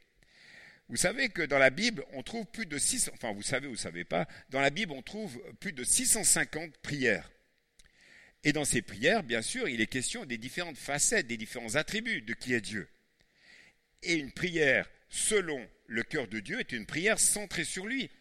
vous 0.87 0.97
savez 0.97 1.29
que 1.29 1.41
dans 1.41 1.57
la 1.57 1.71
Bible, 1.71 2.05
on 2.13 2.21
trouve 2.21 2.45
plus 2.45 2.67
de 2.67 2.77
600, 2.77 3.11
enfin 3.15 3.33
vous 3.33 3.41
savez 3.41 3.67
ou 3.67 3.75
savez 3.75 4.03
pas, 4.03 4.27
dans 4.49 4.61
la 4.61 4.69
Bible, 4.69 4.91
on 4.91 5.01
trouve 5.01 5.41
plus 5.59 5.73
de 5.73 5.83
650 5.83 6.77
prières. 6.77 7.31
Et 8.43 8.53
dans 8.53 8.65
ces 8.65 8.83
prières, 8.83 9.23
bien 9.23 9.41
sûr, 9.41 9.67
il 9.67 9.81
est 9.81 9.87
question 9.87 10.25
des 10.25 10.37
différentes 10.37 10.77
facettes, 10.77 11.25
des 11.25 11.37
différents 11.37 11.75
attributs 11.75 12.21
de 12.21 12.35
qui 12.35 12.53
est 12.53 12.61
Dieu. 12.61 12.87
Et 14.03 14.13
une 14.13 14.31
prière 14.31 14.87
selon 15.09 15.67
le 15.87 16.03
cœur 16.03 16.27
de 16.27 16.39
Dieu 16.39 16.59
est 16.59 16.71
une 16.71 16.85
prière 16.85 17.19
centrée 17.19 17.63
sur 17.63 17.87
lui 17.87 18.11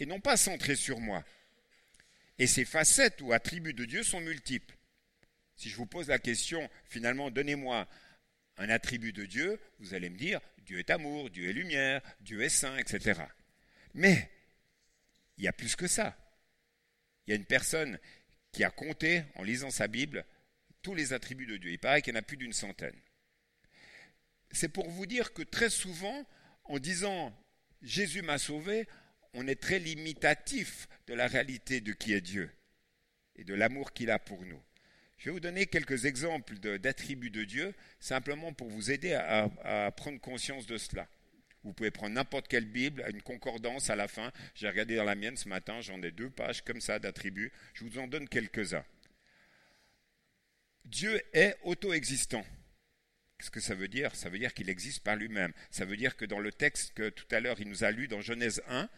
et 0.00 0.06
non 0.06 0.18
pas 0.18 0.36
centrée 0.36 0.74
sur 0.74 0.98
moi. 0.98 1.24
Et 2.40 2.48
ces 2.48 2.64
facettes 2.64 3.20
ou 3.20 3.32
attributs 3.32 3.74
de 3.74 3.84
Dieu 3.84 4.02
sont 4.02 4.20
multiples. 4.20 4.74
Si 5.60 5.68
je 5.68 5.76
vous 5.76 5.84
pose 5.84 6.08
la 6.08 6.18
question, 6.18 6.70
finalement, 6.86 7.30
donnez-moi 7.30 7.86
un 8.56 8.70
attribut 8.70 9.12
de 9.12 9.26
Dieu, 9.26 9.60
vous 9.78 9.92
allez 9.92 10.08
me 10.08 10.16
dire 10.16 10.40
Dieu 10.64 10.78
est 10.78 10.88
amour, 10.88 11.28
Dieu 11.28 11.50
est 11.50 11.52
lumière, 11.52 12.00
Dieu 12.20 12.40
est 12.40 12.48
saint, 12.48 12.78
etc. 12.78 13.20
Mais 13.92 14.30
il 15.36 15.44
y 15.44 15.48
a 15.48 15.52
plus 15.52 15.76
que 15.76 15.86
ça. 15.86 16.16
Il 17.26 17.30
y 17.30 17.32
a 17.34 17.36
une 17.36 17.44
personne 17.44 17.98
qui 18.52 18.64
a 18.64 18.70
compté, 18.70 19.22
en 19.34 19.42
lisant 19.42 19.70
sa 19.70 19.86
Bible, 19.86 20.24
tous 20.80 20.94
les 20.94 21.12
attributs 21.12 21.44
de 21.44 21.58
Dieu. 21.58 21.72
Il 21.72 21.78
paraît 21.78 22.00
qu'il 22.00 22.14
y 22.14 22.16
en 22.16 22.20
a 22.20 22.22
plus 22.22 22.38
d'une 22.38 22.54
centaine. 22.54 22.98
C'est 24.52 24.70
pour 24.70 24.88
vous 24.88 25.04
dire 25.04 25.34
que 25.34 25.42
très 25.42 25.68
souvent, 25.68 26.26
en 26.64 26.78
disant 26.78 27.38
Jésus 27.82 28.22
m'a 28.22 28.38
sauvé, 28.38 28.88
on 29.34 29.46
est 29.46 29.60
très 29.60 29.78
limitatif 29.78 30.88
de 31.06 31.12
la 31.12 31.26
réalité 31.26 31.82
de 31.82 31.92
qui 31.92 32.14
est 32.14 32.22
Dieu 32.22 32.50
et 33.36 33.44
de 33.44 33.52
l'amour 33.52 33.92
qu'il 33.92 34.10
a 34.10 34.18
pour 34.18 34.42
nous. 34.46 34.62
Je 35.20 35.26
vais 35.26 35.32
vous 35.32 35.40
donner 35.40 35.66
quelques 35.66 36.06
exemples 36.06 36.54
d'attributs 36.78 37.28
de, 37.28 37.44
Dieu, 37.44 37.74
simplement 38.00 38.54
pour 38.54 38.70
vous 38.70 38.90
aider 38.90 39.12
à, 39.12 39.92
prendre 39.92 40.18
conscience 40.18 40.66
de 40.66 40.78
cela. 40.78 41.06
Vous 41.62 41.74
pouvez 41.74 41.90
prendre 41.90 42.14
n'importe 42.14 42.48
quelle 42.48 42.64
Bible, 42.64 43.04
une 43.06 43.20
concordance 43.20 43.90
à 43.90 43.96
la 43.96 44.08
fin. 44.08 44.32
J'ai 44.54 44.66
regardé 44.66 44.96
dans 44.96 45.04
la 45.04 45.14
mienne 45.14 45.36
ce 45.36 45.46
matin, 45.46 45.82
j'en 45.82 46.00
ai 46.00 46.10
deux 46.10 46.30
pages 46.30 46.64
comme 46.64 46.80
ça 46.80 46.98
d'attributs. 46.98 47.52
Je 47.74 47.84
vous 47.84 47.98
en 47.98 48.06
donne 48.06 48.30
quelques-uns. 48.30 48.84
Dieu 50.86 51.20
est 51.34 51.54
auto-existant. 51.64 52.46
Qu'est-ce 53.36 53.50
que 53.50 53.60
ça 53.60 53.74
veut 53.74 53.88
dire? 53.88 54.16
Ça 54.16 54.30
veut 54.30 54.38
dire 54.38 54.54
qu'il 54.54 54.70
existe 54.70 55.00
par 55.00 55.16
lui-même. 55.16 55.52
Ça 55.70 55.84
veut 55.84 55.98
dire 55.98 56.16
que 56.16 56.24
dans 56.24 56.40
le 56.40 56.50
texte 56.50 56.94
que 56.94 57.10
tout 57.10 57.26
à 57.30 57.40
l'heure 57.40 57.60
il 57.60 57.68
nous 57.68 57.84
a 57.84 57.90
lu 57.90 58.08
dans 58.08 58.22
Genèse 58.22 58.62
1, 58.68 58.88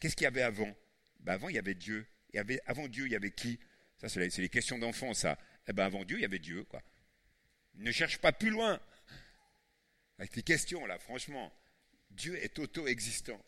qu'est-ce 0.00 0.16
qu'il 0.16 0.24
y 0.24 0.26
avait 0.26 0.42
avant? 0.42 0.76
Ben 1.20 1.34
Avant, 1.34 1.48
il 1.48 1.54
y 1.54 1.58
avait 1.58 1.76
Dieu. 1.76 2.04
Et 2.32 2.40
avant 2.66 2.88
Dieu, 2.88 3.06
il 3.06 3.12
y 3.12 3.16
avait 3.16 3.30
qui? 3.30 3.60
C'est 4.06 4.38
les 4.38 4.48
questions 4.48 4.78
d'enfants, 4.78 5.14
ça. 5.14 5.38
Eh 5.68 5.72
ben, 5.72 5.84
avant 5.84 6.04
Dieu, 6.04 6.18
il 6.18 6.22
y 6.22 6.24
avait 6.24 6.38
Dieu, 6.38 6.64
quoi. 6.64 6.82
Ne 7.74 7.92
cherche 7.92 8.18
pas 8.18 8.32
plus 8.32 8.50
loin. 8.50 8.80
Avec 10.18 10.34
les 10.34 10.42
questions, 10.42 10.84
là, 10.86 10.98
franchement. 10.98 11.52
Dieu 12.10 12.36
est 12.42 12.58
auto-existant. 12.58 13.40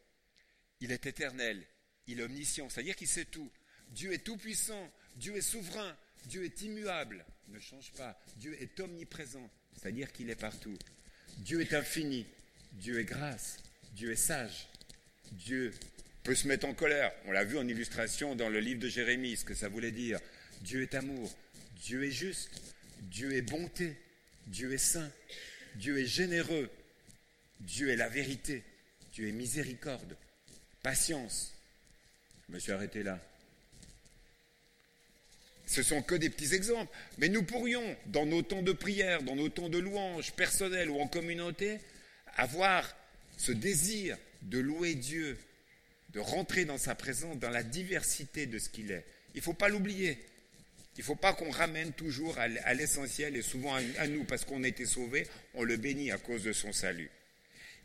Il 0.80 0.92
est 0.92 1.06
éternel. 1.06 1.66
Il 2.06 2.20
est 2.20 2.22
omniscient. 2.22 2.68
C'est-à-dire 2.68 2.94
qu'il 2.94 3.08
sait 3.08 3.24
tout. 3.24 3.50
Dieu 3.88 4.12
est 4.12 4.24
tout-puissant. 4.24 4.90
Dieu 5.16 5.36
est 5.36 5.40
souverain. 5.40 5.96
Dieu 6.26 6.44
est 6.44 6.62
immuable. 6.62 7.24
Ne 7.48 7.58
change 7.58 7.90
pas. 7.92 8.20
Dieu 8.36 8.56
est 8.62 8.78
omniprésent 8.78 9.50
c'est-à-dire 9.80 10.12
qu'il 10.12 10.30
est 10.30 10.40
partout. 10.40 10.76
Dieu 11.38 11.60
est 11.60 11.72
infini, 11.74 12.26
Dieu 12.72 13.00
est 13.00 13.04
grâce, 13.04 13.58
Dieu 13.92 14.12
est 14.12 14.16
sage, 14.16 14.68
Dieu 15.32 15.72
peut 16.22 16.34
se 16.34 16.48
mettre 16.48 16.66
en 16.66 16.74
colère. 16.74 17.12
On 17.26 17.32
l'a 17.32 17.44
vu 17.44 17.56
en 17.58 17.66
illustration 17.66 18.34
dans 18.34 18.48
le 18.48 18.60
livre 18.60 18.80
de 18.80 18.88
Jérémie, 18.88 19.36
ce 19.36 19.44
que 19.44 19.54
ça 19.54 19.68
voulait 19.68 19.92
dire. 19.92 20.18
Dieu 20.60 20.82
est 20.82 20.94
amour, 20.94 21.34
Dieu 21.80 22.04
est 22.04 22.10
juste, 22.10 22.50
Dieu 23.00 23.34
est 23.34 23.42
bonté, 23.42 23.96
Dieu 24.46 24.72
est 24.72 24.78
saint, 24.78 25.10
Dieu 25.76 25.98
est 25.98 26.06
généreux, 26.06 26.70
Dieu 27.60 27.90
est 27.90 27.96
la 27.96 28.08
vérité, 28.08 28.62
Dieu 29.12 29.28
est 29.28 29.32
miséricorde, 29.32 30.16
patience. 30.82 31.52
Je 32.48 32.54
me 32.54 32.58
suis 32.58 32.72
arrêté 32.72 33.02
là. 33.02 33.18
Ce 35.66 35.84
sont 35.84 36.02
que 36.02 36.16
des 36.16 36.30
petits 36.30 36.52
exemples. 36.54 36.92
Mais 37.18 37.28
nous 37.28 37.44
pourrions, 37.44 37.96
dans 38.06 38.26
nos 38.26 38.42
temps 38.42 38.62
de 38.62 38.72
prière, 38.72 39.22
dans 39.22 39.36
nos 39.36 39.48
temps 39.48 39.68
de 39.68 39.78
louange 39.78 40.32
personnels 40.32 40.90
ou 40.90 40.98
en 40.98 41.06
communauté, 41.06 41.78
avoir 42.34 42.96
ce 43.36 43.52
désir 43.52 44.18
de 44.42 44.58
louer 44.58 44.96
Dieu, 44.96 45.38
de 46.12 46.18
rentrer 46.18 46.64
dans 46.64 46.76
sa 46.76 46.96
présence, 46.96 47.38
dans 47.38 47.50
la 47.50 47.62
diversité 47.62 48.46
de 48.46 48.58
ce 48.58 48.68
qu'il 48.68 48.90
est. 48.90 49.06
Il 49.34 49.38
ne 49.38 49.42
faut 49.42 49.54
pas 49.54 49.68
l'oublier. 49.68 50.18
Il 50.96 51.00
ne 51.00 51.04
faut 51.04 51.16
pas 51.16 51.32
qu'on 51.32 51.50
ramène 51.50 51.92
toujours 51.92 52.38
à 52.38 52.74
l'essentiel 52.74 53.36
et 53.36 53.42
souvent 53.42 53.74
à 53.74 54.06
nous, 54.06 54.24
parce 54.24 54.44
qu'on 54.44 54.64
a 54.64 54.68
été 54.68 54.84
sauvé, 54.84 55.26
on 55.54 55.62
le 55.62 55.76
bénit 55.76 56.10
à 56.10 56.18
cause 56.18 56.42
de 56.42 56.52
son 56.52 56.72
salut. 56.72 57.10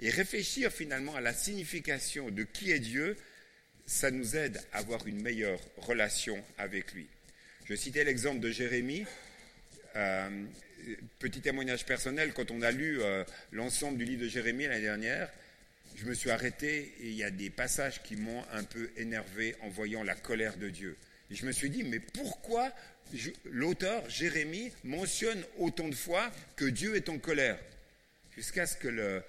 Et 0.01 0.09
réfléchir 0.09 0.71
finalement 0.71 1.15
à 1.15 1.21
la 1.21 1.33
signification 1.33 2.29
de 2.29 2.43
qui 2.43 2.71
est 2.71 2.79
Dieu, 2.79 3.15
ça 3.85 4.11
nous 4.11 4.35
aide 4.35 4.59
à 4.73 4.79
avoir 4.79 5.07
une 5.07 5.21
meilleure 5.21 5.59
relation 5.77 6.43
avec 6.57 6.91
lui. 6.93 7.07
Je 7.69 7.75
citais 7.75 8.03
l'exemple 8.03 8.39
de 8.39 8.51
Jérémie. 8.51 9.05
Euh, 9.95 10.45
petit 11.19 11.39
témoignage 11.39 11.85
personnel, 11.85 12.33
quand 12.33 12.51
on 12.51 12.61
a 12.61 12.71
lu 12.71 13.01
euh, 13.01 13.23
l'ensemble 13.51 13.97
du 13.97 14.05
livre 14.05 14.23
de 14.23 14.27
Jérémie 14.27 14.65
l'année 14.65 14.81
dernière, 14.81 15.29
je 15.95 16.05
me 16.05 16.13
suis 16.13 16.29
arrêté 16.29 16.93
et 16.99 17.07
il 17.07 17.15
y 17.15 17.23
a 17.23 17.31
des 17.31 17.49
passages 17.49 18.03
qui 18.03 18.17
m'ont 18.17 18.43
un 18.51 18.63
peu 18.63 18.91
énervé 18.97 19.55
en 19.61 19.69
voyant 19.69 20.03
la 20.03 20.15
colère 20.15 20.57
de 20.57 20.69
Dieu. 20.69 20.97
Et 21.31 21.35
je 21.35 21.45
me 21.45 21.51
suis 21.51 21.69
dit, 21.69 21.83
mais 21.83 21.99
pourquoi 21.99 22.71
l'auteur, 23.45 24.09
Jérémie, 24.09 24.71
mentionne 24.83 25.43
autant 25.57 25.87
de 25.87 25.95
fois 25.95 26.31
que 26.55 26.65
Dieu 26.65 26.95
est 26.95 27.09
en 27.09 27.17
colère 27.17 27.57
Jusqu'à 28.35 28.65
ce 28.65 28.75
que 28.75 28.89
le, 28.89 29.23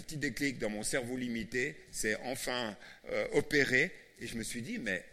petit 0.00 0.16
déclic 0.16 0.58
dans 0.58 0.70
mon 0.70 0.84
cerveau 0.84 1.16
limité 1.16 1.74
s'est 1.90 2.16
enfin 2.22 2.76
euh, 3.10 3.26
opéré 3.32 3.90
et 4.20 4.26
je 4.26 4.36
me 4.36 4.42
suis 4.42 4.62
dit, 4.62 4.78
mais 4.78 5.04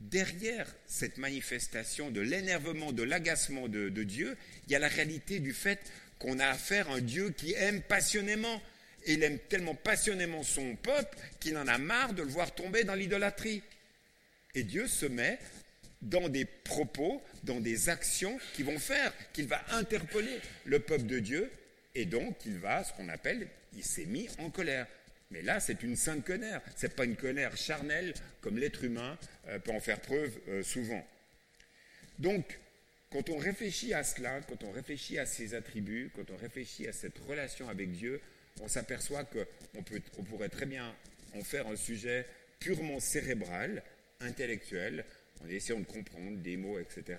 derrière 0.00 0.66
cette 0.86 1.18
manifestation 1.18 2.10
de 2.10 2.20
l'énervement, 2.20 2.92
de 2.92 3.02
l'agacement 3.02 3.68
de, 3.68 3.88
Dieu, 4.02 4.36
il 4.66 4.72
y 4.72 4.76
a 4.76 4.78
la 4.78 4.88
réalité 4.88 5.38
du 5.38 5.52
fait 5.52 5.80
qu'on 6.18 6.38
a 6.38 6.46
affaire 6.46 6.90
à 6.90 6.94
un 6.94 7.00
Dieu 7.00 7.30
qui 7.30 7.54
aime 7.54 7.82
passionnément. 7.82 8.62
Et 9.06 9.14
il 9.14 9.22
aime 9.22 9.38
tellement 9.38 9.74
passionnément 9.74 10.42
son 10.42 10.76
peuple 10.76 11.18
qu'il 11.38 11.58
en 11.58 11.66
a 11.66 11.76
marre 11.76 12.14
de 12.14 12.22
le 12.22 12.28
voir 12.28 12.54
tomber 12.54 12.84
dans 12.84 12.94
l'idolâtrie. 12.94 13.62
Et 14.54 14.62
Dieu 14.62 14.86
se 14.86 15.04
met 15.04 15.38
dans 16.04 16.28
des 16.28 16.44
propos, 16.44 17.22
dans 17.42 17.60
des 17.60 17.88
actions 17.88 18.38
qui 18.54 18.62
vont 18.62 18.78
faire 18.78 19.12
qu'il 19.32 19.46
va 19.46 19.62
interpeller 19.72 20.38
le 20.64 20.78
peuple 20.78 21.06
de 21.06 21.18
Dieu 21.18 21.50
et 21.94 22.04
donc 22.04 22.36
il 22.46 22.58
va, 22.58 22.84
ce 22.84 22.92
qu'on 22.92 23.08
appelle, 23.08 23.48
il 23.74 23.84
s'est 23.84 24.06
mis 24.06 24.28
en 24.38 24.50
colère. 24.50 24.86
Mais 25.30 25.42
là, 25.42 25.58
c'est 25.58 25.82
une 25.82 25.96
sainte 25.96 26.24
colère. 26.24 26.60
Ce 26.76 26.86
n'est 26.86 26.92
pas 26.92 27.04
une 27.04 27.16
colère 27.16 27.56
charnelle 27.56 28.14
comme 28.40 28.58
l'être 28.58 28.84
humain 28.84 29.18
euh, 29.48 29.58
peut 29.58 29.72
en 29.72 29.80
faire 29.80 30.00
preuve 30.00 30.32
euh, 30.48 30.62
souvent. 30.62 31.04
Donc, 32.18 32.58
quand 33.10 33.30
on 33.30 33.38
réfléchit 33.38 33.94
à 33.94 34.04
cela, 34.04 34.40
quand 34.42 34.62
on 34.64 34.70
réfléchit 34.70 35.18
à 35.18 35.26
ses 35.26 35.54
attributs, 35.54 36.10
quand 36.14 36.30
on 36.30 36.36
réfléchit 36.36 36.86
à 36.86 36.92
cette 36.92 37.18
relation 37.18 37.68
avec 37.68 37.92
Dieu, 37.92 38.20
on 38.60 38.68
s'aperçoit 38.68 39.24
qu'on 39.24 39.44
on 40.18 40.22
pourrait 40.22 40.48
très 40.48 40.66
bien 40.66 40.94
en 41.34 41.42
faire 41.42 41.66
un 41.66 41.76
sujet 41.76 42.26
purement 42.60 43.00
cérébral, 43.00 43.82
intellectuel, 44.20 45.04
en 45.44 45.48
essayant 45.48 45.80
de 45.80 45.84
comprendre 45.84 46.38
des 46.38 46.56
mots, 46.56 46.78
etc., 46.78 47.18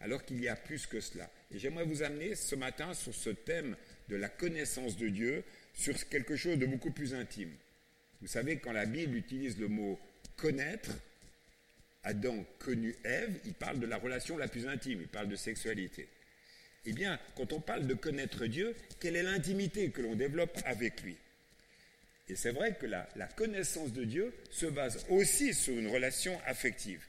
alors 0.00 0.24
qu'il 0.24 0.40
y 0.42 0.48
a 0.48 0.56
plus 0.56 0.86
que 0.86 1.00
cela. 1.00 1.30
Et 1.50 1.58
j'aimerais 1.58 1.84
vous 1.84 2.02
amener 2.02 2.34
ce 2.34 2.54
matin 2.54 2.94
sur 2.94 3.14
ce 3.14 3.30
thème 3.30 3.76
de 4.08 4.16
la 4.16 4.28
connaissance 4.28 4.96
de 4.96 5.08
Dieu, 5.08 5.44
sur 5.74 5.94
quelque 6.08 6.36
chose 6.36 6.58
de 6.58 6.66
beaucoup 6.66 6.90
plus 6.90 7.14
intime. 7.14 7.52
Vous 8.20 8.26
savez, 8.26 8.58
quand 8.58 8.72
la 8.72 8.86
Bible 8.86 9.16
utilise 9.16 9.58
le 9.58 9.68
mot 9.68 9.98
connaître, 10.36 10.90
Adam 12.02 12.44
connu 12.58 12.96
Ève, 13.04 13.38
il 13.44 13.54
parle 13.54 13.78
de 13.78 13.86
la 13.86 13.98
relation 13.98 14.38
la 14.38 14.48
plus 14.48 14.66
intime, 14.66 15.00
il 15.02 15.08
parle 15.08 15.28
de 15.28 15.36
sexualité. 15.36 16.08
Eh 16.86 16.92
bien, 16.92 17.20
quand 17.36 17.52
on 17.52 17.60
parle 17.60 17.86
de 17.86 17.94
connaître 17.94 18.46
Dieu, 18.46 18.74
quelle 19.00 19.16
est 19.16 19.22
l'intimité 19.22 19.90
que 19.90 20.00
l'on 20.00 20.14
développe 20.14 20.58
avec 20.64 21.02
lui? 21.02 21.16
Et 22.28 22.36
c'est 22.36 22.52
vrai 22.52 22.74
que 22.74 22.86
la, 22.86 23.06
connaissance 23.36 23.92
de 23.92 24.04
Dieu 24.04 24.32
se 24.50 24.66
base 24.66 25.04
aussi 25.08 25.52
sur 25.52 25.76
une 25.76 25.88
relation 25.88 26.40
affective. 26.46 27.04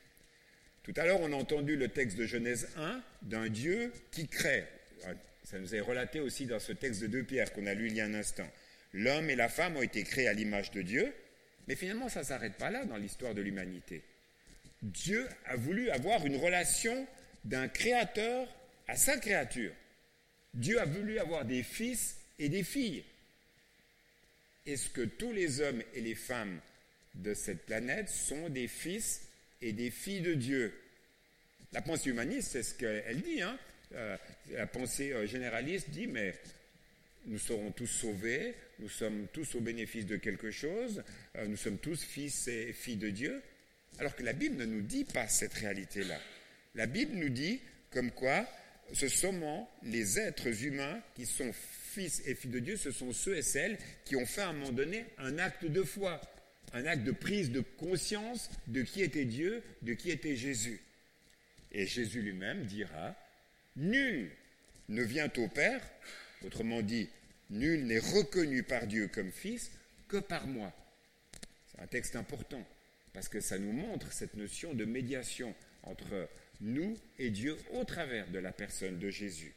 Tout 0.83 0.93
à 0.95 1.05
l'heure, 1.05 1.21
on 1.21 1.31
a 1.31 1.35
entendu 1.35 1.75
le 1.75 1.89
texte 1.89 2.17
de 2.17 2.25
Genèse 2.25 2.69
1 2.75 3.03
d'un 3.23 3.49
Dieu 3.49 3.93
qui 4.11 4.27
crée. 4.27 4.65
Ça 5.43 5.59
nous 5.59 5.75
est 5.75 5.79
relaté 5.79 6.19
aussi 6.19 6.45
dans 6.45 6.59
ce 6.59 6.71
texte 6.71 7.01
de 7.01 7.07
2 7.07 7.23
Pierre 7.23 7.53
qu'on 7.53 7.67
a 7.67 7.73
lu 7.73 7.87
il 7.87 7.95
y 7.95 8.01
a 8.01 8.05
un 8.05 8.13
instant. 8.13 8.49
L'homme 8.93 9.29
et 9.29 9.35
la 9.35 9.49
femme 9.49 9.77
ont 9.77 9.81
été 9.81 10.03
créés 10.03 10.27
à 10.27 10.33
l'image 10.33 10.71
de 10.71 10.81
Dieu, 10.81 11.13
mais 11.67 11.75
finalement 11.75 12.09
ça 12.09 12.21
ne 12.21 12.25
s'arrête 12.25 12.55
pas 12.55 12.71
là 12.71 12.85
dans 12.85 12.97
l'histoire 12.97 13.33
de 13.33 13.41
l'humanité. 13.41 14.01
Dieu 14.81 15.27
a 15.45 15.55
voulu 15.55 15.89
avoir 15.91 16.25
une 16.25 16.37
relation 16.37 17.07
d'un 17.45 17.67
créateur 17.67 18.47
à 18.87 18.95
sa 18.95 19.17
créature. 19.17 19.73
Dieu 20.53 20.79
a 20.79 20.85
voulu 20.85 21.19
avoir 21.19 21.45
des 21.45 21.63
fils 21.63 22.17
et 22.39 22.49
des 22.49 22.63
filles. 22.63 23.03
Est-ce 24.65 24.89
que 24.89 25.01
tous 25.01 25.31
les 25.31 25.61
hommes 25.61 25.81
et 25.93 26.01
les 26.01 26.15
femmes 26.15 26.59
de 27.15 27.33
cette 27.33 27.65
planète 27.65 28.09
sont 28.09 28.49
des 28.49 28.67
fils 28.67 29.21
et 29.61 29.73
des 29.73 29.91
filles 29.91 30.21
de 30.21 30.33
Dieu 30.33 30.73
La 31.73 31.81
pensée 31.81 32.09
humaniste, 32.09 32.49
c'est 32.51 32.63
ce 32.63 32.73
qu'elle 32.73 33.21
dit. 33.21 33.41
Hein 33.41 33.57
euh, 33.95 34.17
la 34.51 34.67
pensée 34.67 35.11
euh, 35.11 35.25
généraliste 35.25 35.89
dit, 35.89 36.07
mais 36.07 36.33
nous 37.25 37.39
serons 37.39 37.71
tous 37.71 37.87
sauvés, 37.87 38.55
nous 38.79 38.89
sommes 38.89 39.27
tous 39.33 39.55
au 39.55 39.59
bénéfice 39.59 40.05
de 40.05 40.17
quelque 40.17 40.51
chose, 40.51 41.03
euh, 41.35 41.45
nous 41.47 41.57
sommes 41.57 41.77
tous 41.77 42.01
fils 42.01 42.47
et 42.47 42.73
filles 42.73 42.97
de 42.97 43.09
Dieu, 43.09 43.41
alors 43.99 44.15
que 44.15 44.23
la 44.23 44.33
Bible 44.33 44.55
ne 44.57 44.65
nous 44.65 44.81
dit 44.81 45.03
pas 45.03 45.27
cette 45.27 45.53
réalité-là. 45.53 46.17
La 46.75 46.85
Bible 46.85 47.15
nous 47.15 47.29
dit 47.29 47.59
comme 47.91 48.11
quoi 48.11 48.47
ce 48.93 49.07
sont 49.07 49.67
les 49.83 50.19
êtres 50.19 50.63
humains 50.63 51.01
qui 51.15 51.25
sont 51.25 51.51
fils 51.53 52.21
et 52.25 52.35
filles 52.35 52.51
de 52.51 52.59
Dieu, 52.59 52.77
ce 52.77 52.91
sont 52.91 53.11
ceux 53.11 53.37
et 53.37 53.41
celles 53.41 53.77
qui 54.05 54.15
ont 54.15 54.25
fait 54.25 54.41
à 54.41 54.49
un 54.49 54.53
moment 54.53 54.71
donné 54.71 55.05
un 55.17 55.37
acte 55.37 55.65
de 55.65 55.83
foi, 55.83 56.21
un 56.73 56.85
acte 56.85 57.03
de 57.03 57.11
prise 57.11 57.51
de 57.51 57.61
conscience 57.61 58.49
de 58.67 58.81
qui 58.81 59.01
était 59.01 59.25
Dieu, 59.25 59.63
de 59.81 59.93
qui 59.93 60.09
était 60.09 60.35
Jésus. 60.35 60.81
Et 61.71 61.85
Jésus 61.85 62.21
lui-même 62.21 62.65
dira, 62.65 63.15
Nul 63.75 64.31
ne 64.89 65.03
vient 65.03 65.31
au 65.37 65.47
Père, 65.47 65.81
autrement 66.45 66.81
dit, 66.81 67.09
nul 67.49 67.85
n'est 67.85 67.99
reconnu 67.99 68.63
par 68.63 68.87
Dieu 68.87 69.07
comme 69.07 69.31
fils 69.31 69.71
que 70.07 70.17
par 70.17 70.47
moi. 70.47 70.73
C'est 71.67 71.81
un 71.81 71.87
texte 71.87 72.15
important, 72.15 72.65
parce 73.13 73.29
que 73.29 73.39
ça 73.39 73.57
nous 73.57 73.71
montre 73.71 74.11
cette 74.11 74.35
notion 74.35 74.73
de 74.73 74.85
médiation 74.85 75.55
entre 75.83 76.29
nous 76.59 76.97
et 77.17 77.29
Dieu 77.29 77.57
au 77.73 77.83
travers 77.83 78.29
de 78.29 78.39
la 78.39 78.51
personne 78.51 78.99
de 78.99 79.09
Jésus. 79.09 79.53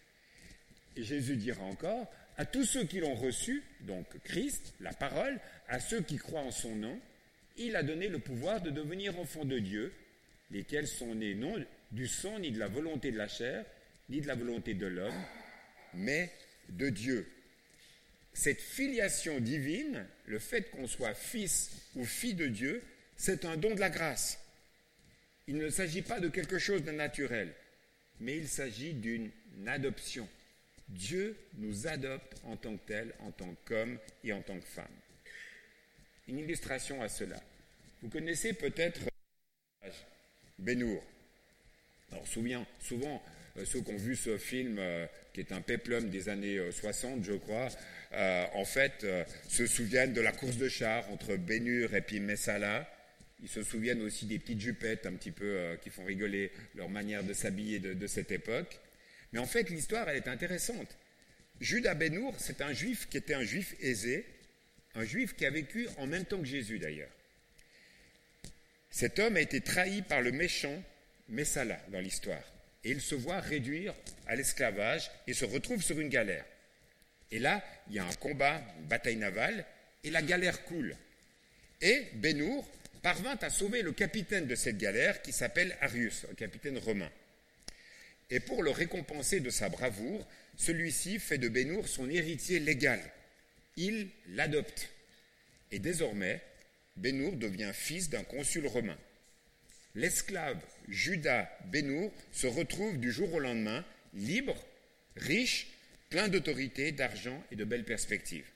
Et 0.97 1.03
Jésus 1.03 1.37
dira 1.37 1.63
encore, 1.63 2.11
à 2.37 2.45
tous 2.45 2.65
ceux 2.65 2.85
qui 2.85 3.01
l'ont 3.01 3.15
reçu, 3.15 3.63
donc 3.81 4.07
Christ, 4.25 4.75
la 4.81 4.93
parole, 4.93 5.39
à 5.69 5.79
ceux 5.79 6.01
qui 6.03 6.17
croient 6.17 6.41
en 6.41 6.51
son 6.51 6.75
nom, 6.75 7.01
il 7.57 7.77
a 7.77 7.83
donné 7.83 8.09
le 8.09 8.19
pouvoir 8.19 8.61
de 8.61 8.71
devenir 8.71 9.19
enfants 9.19 9.45
de 9.45 9.59
Dieu, 9.59 9.93
lesquels 10.51 10.89
sont 10.89 11.15
nés 11.15 11.35
non 11.35 11.65
du 11.93 12.09
sang 12.09 12.39
ni 12.41 12.51
de 12.51 12.59
la 12.59 12.69
volonté 12.69 13.13
de 13.13 13.19
la 13.19 13.29
chair, 13.29 13.65
ni 14.09 14.21
de 14.21 14.27
la 14.27 14.35
volonté 14.35 14.75
de 14.75 14.87
l'homme, 14.87 15.25
mais 15.95 16.31
de 16.69 16.89
Dieu. 16.89 17.27
Cette 18.33 18.61
filiation 18.61 19.39
divine, 19.39 20.05
le 20.27 20.41
fait 20.41 20.71
qu'on 20.71 20.89
soit 20.89 21.15
fils 21.15 21.71
ou 21.95 22.05
fille 22.05 22.35
de 22.35 22.49
Dieu, 22.49 22.83
c'est 23.17 23.45
un 23.45 23.57
don 23.57 23.75
de 23.75 23.81
la 23.81 23.91
grâce. 23.91 24.41
Il 25.47 25.57
ne 25.57 25.69
s'agit 25.69 26.03
pas 26.03 26.19
de 26.19 26.29
quelque 26.29 26.59
chose 26.59 26.83
de 26.83 26.91
naturel, 26.91 27.55
mais 28.19 28.37
il 28.37 28.49
s'agit 28.49 28.93
d'une 28.93 29.31
adoption. 29.67 30.29
Dieu 30.89 31.37
nous 31.57 31.87
adopte 31.87 32.41
en 32.45 32.57
tant 32.57 32.77
que 32.77 32.87
tel, 32.87 33.15
en 33.21 33.31
tant 33.31 33.55
qu'homme 33.65 33.99
et 34.23 34.33
en 34.33 34.43
tant 34.43 34.59
que 34.59 34.67
femme. 34.67 34.87
Une 36.29 36.39
illustration 36.39 37.03
à 37.03 37.09
cela. 37.09 37.41
Vous 38.03 38.09
connaissez 38.09 38.53
peut-être 38.53 39.01
Benour. 40.59 41.03
Alors 42.13 42.27
souvent, 42.27 42.67
souvent 42.81 43.23
euh, 43.57 43.65
ceux 43.65 43.81
qui 43.81 43.91
ont 43.93 43.97
vu 43.97 44.17
ce 44.17 44.37
film, 44.37 44.77
euh, 44.79 45.07
qui 45.33 45.41
est 45.41 45.53
un 45.53 45.61
péplum 45.61 46.11
des 46.11 46.29
années 46.29 46.61
60, 46.71 47.19
euh, 47.19 47.23
je 47.23 47.33
crois, 47.35 47.69
en 48.55 48.65
fait, 48.65 49.05
se 49.49 49.67
souviennent 49.67 50.13
de 50.13 50.21
la 50.21 50.33
course 50.33 50.57
de 50.57 50.69
chars 50.69 51.11
entre 51.11 51.37
Bénur 51.37 51.95
et 51.95 52.01
puis 52.01 52.21
Messala. 52.21 52.89
Ils 53.43 53.49
se 53.49 53.63
souviennent 53.63 54.03
aussi 54.03 54.27
des 54.27 54.39
petites 54.39 54.61
jupettes 54.61 55.07
un 55.07 55.13
petit 55.13 55.33
peu 55.33 55.77
qui 55.83 55.91
font 55.91 56.05
rigoler 56.05 56.53
leur 56.77 56.89
manière 56.89 57.25
de 57.25 57.33
s'habiller 57.33 57.81
de, 57.81 58.07
cette 58.07 58.31
époque. 58.31 58.79
Mais 59.35 59.41
en 59.41 59.47
fait, 59.47 59.69
l'histoire, 59.69 60.09
elle 60.09 60.17
est 60.17 60.29
intéressante. 60.29 60.97
Judas 61.61 61.95
Benour, 61.95 62.37
c'est 62.39 62.61
un 62.61 62.73
juif 62.73 63.09
qui 63.09 63.17
était 63.17 63.35
un 63.35 63.43
juif 63.43 63.75
aisé, 63.81 64.25
un 64.95 65.05
juif 65.05 65.35
qui 65.35 65.45
a 65.45 65.51
vécu 65.51 65.89
en 65.99 66.07
même 66.07 66.25
temps 66.25 66.39
que 66.39 66.45
Jésus 66.45 66.79
d'ailleurs. 66.79 67.11
Cet 68.91 69.19
homme 69.19 69.37
a 69.37 69.41
été 69.41 69.61
trahi 69.61 70.03
par 70.03 70.23
le 70.23 70.31
méchant 70.31 70.81
Messala 71.29 71.81
dans 71.89 71.99
l'histoire. 71.99 72.45
Et 72.85 72.93
il 72.93 73.01
se 73.01 73.17
voit 73.17 73.41
réduire 73.41 73.93
à 74.29 74.37
l'esclavage 74.37 75.11
et 75.27 75.35
se 75.35 75.45
retrouve 75.45 75.83
sur 75.83 75.99
une 75.99 76.11
galère. 76.11 76.45
Et 77.33 77.41
là, 77.41 77.65
il 77.89 77.97
y 77.97 77.99
a 77.99 78.07
un 78.07 78.15
combat, 78.15 78.63
une 78.79 78.87
bataille 78.87 79.17
navale, 79.17 79.67
et 80.05 80.11
la 80.11 80.23
galère 80.23 80.65
coule. 80.65 80.97
Et 81.81 82.07
Benour 82.15 82.71
parvint 83.03 83.37
à 83.41 83.51
sauver 83.51 83.83
le 83.83 83.91
capitaine 83.91 84.47
de 84.47 84.55
cette 84.55 84.79
galère 84.79 85.23
qui 85.23 85.33
s'appelle 85.33 85.77
Arius, 85.81 86.25
un 86.31 86.35
capitaine 86.35 86.79
romain. 86.79 87.11
Et 88.31 88.41
pour 88.41 88.63
le 88.63 88.71
récompenser 88.71 89.41
de 89.41 89.51
sa 89.51 89.69
bravoure, 89.69 90.27
celui-ci 90.57 91.19
fait 91.19 91.39
de 91.39 91.49
Benour 91.49 91.89
son 91.89 92.09
héritier 92.09 92.59
légal. 92.59 93.01
Il 93.77 94.09
l'adopte. 94.29 94.91
Et 95.73 95.79
désormais, 95.79 96.41
Benour 96.97 97.37
devient 97.37 97.73
fils 97.75 98.09
d'un 98.09 98.23
consul 98.23 98.67
romain. 98.67 98.99
L'esclave 99.95 100.61
Judas 100.89 101.49
Benour 101.67 102.13
se 102.33 102.47
retrouve 102.47 102.99
du 102.99 103.13
jour 103.13 103.33
au 103.35 103.41
lendemain 103.41 103.85
libre, 104.15 104.57
riche, 105.17 105.69
plein 106.11 106.29
d'autorité, 106.29 106.93
d'argent 106.93 107.43
et 107.51 107.57
de 107.57 107.65
belles 107.65 107.85
perspectives. 107.85 108.47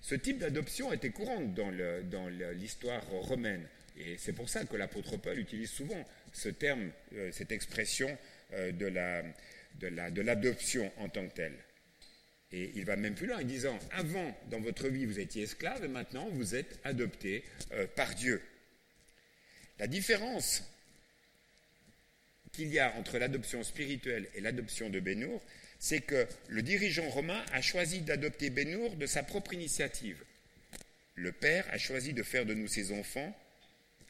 Ce 0.00 0.14
type 0.14 0.38
d'adoption 0.38 0.92
était 0.92 1.10
courante 1.10 1.54
dans 1.54 2.28
l'histoire 2.54 3.04
romaine. 3.06 3.66
Et 3.98 4.16
c'est 4.16 4.32
pour 4.32 4.48
ça 4.48 4.64
que 4.64 4.76
l'apôtre 4.76 5.16
Paul 5.16 5.38
utilise 5.38 5.70
souvent 5.70 6.04
ce 6.32 6.48
terme, 6.48 6.90
euh, 7.14 7.32
cette 7.32 7.50
expression 7.50 8.16
euh, 8.54 8.72
de 8.72 10.20
l'adoption 10.20 10.92
en 10.98 11.08
tant 11.08 11.26
que 11.28 11.34
telle. 11.34 11.58
Et 12.50 12.72
il 12.76 12.84
va 12.84 12.96
même 12.96 13.14
plus 13.14 13.26
loin 13.26 13.40
en 13.40 13.44
disant, 13.44 13.78
avant, 13.92 14.34
dans 14.50 14.60
votre 14.60 14.88
vie, 14.88 15.04
vous 15.04 15.20
étiez 15.20 15.42
esclave 15.42 15.84
et 15.84 15.88
maintenant, 15.88 16.28
vous 16.30 16.54
êtes 16.54 16.78
adopté 16.84 17.44
euh, 17.72 17.86
par 17.94 18.14
Dieu. 18.14 18.40
La 19.78 19.86
différence 19.86 20.64
qu'il 22.52 22.68
y 22.68 22.78
a 22.78 22.94
entre 22.96 23.18
l'adoption 23.18 23.62
spirituelle 23.62 24.28
et 24.34 24.40
l'adoption 24.40 24.88
de 24.88 24.98
Bénour, 24.98 25.42
c'est 25.78 26.00
que 26.00 26.26
le 26.48 26.62
dirigeant 26.62 27.08
romain 27.10 27.44
a 27.52 27.60
choisi 27.60 28.00
d'adopter 28.00 28.50
Bénour 28.50 28.96
de 28.96 29.06
sa 29.06 29.22
propre 29.22 29.52
initiative. 29.52 30.24
Le 31.14 31.32
Père 31.32 31.66
a 31.70 31.78
choisi 31.78 32.14
de 32.14 32.22
faire 32.22 32.46
de 32.46 32.54
nous 32.54 32.66
ses 32.66 32.92
enfants 32.92 33.36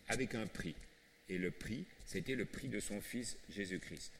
avec 0.09 0.35
un 0.35 0.47
prix. 0.47 0.76
Et 1.28 1.38
le 1.38 1.50
prix, 1.50 1.85
c'était 2.07 2.37
le 2.37 2.45
prix 2.45 2.68
de 2.68 2.80
son 2.80 3.00
Fils 3.00 3.37
Jésus-Christ. 3.50 4.12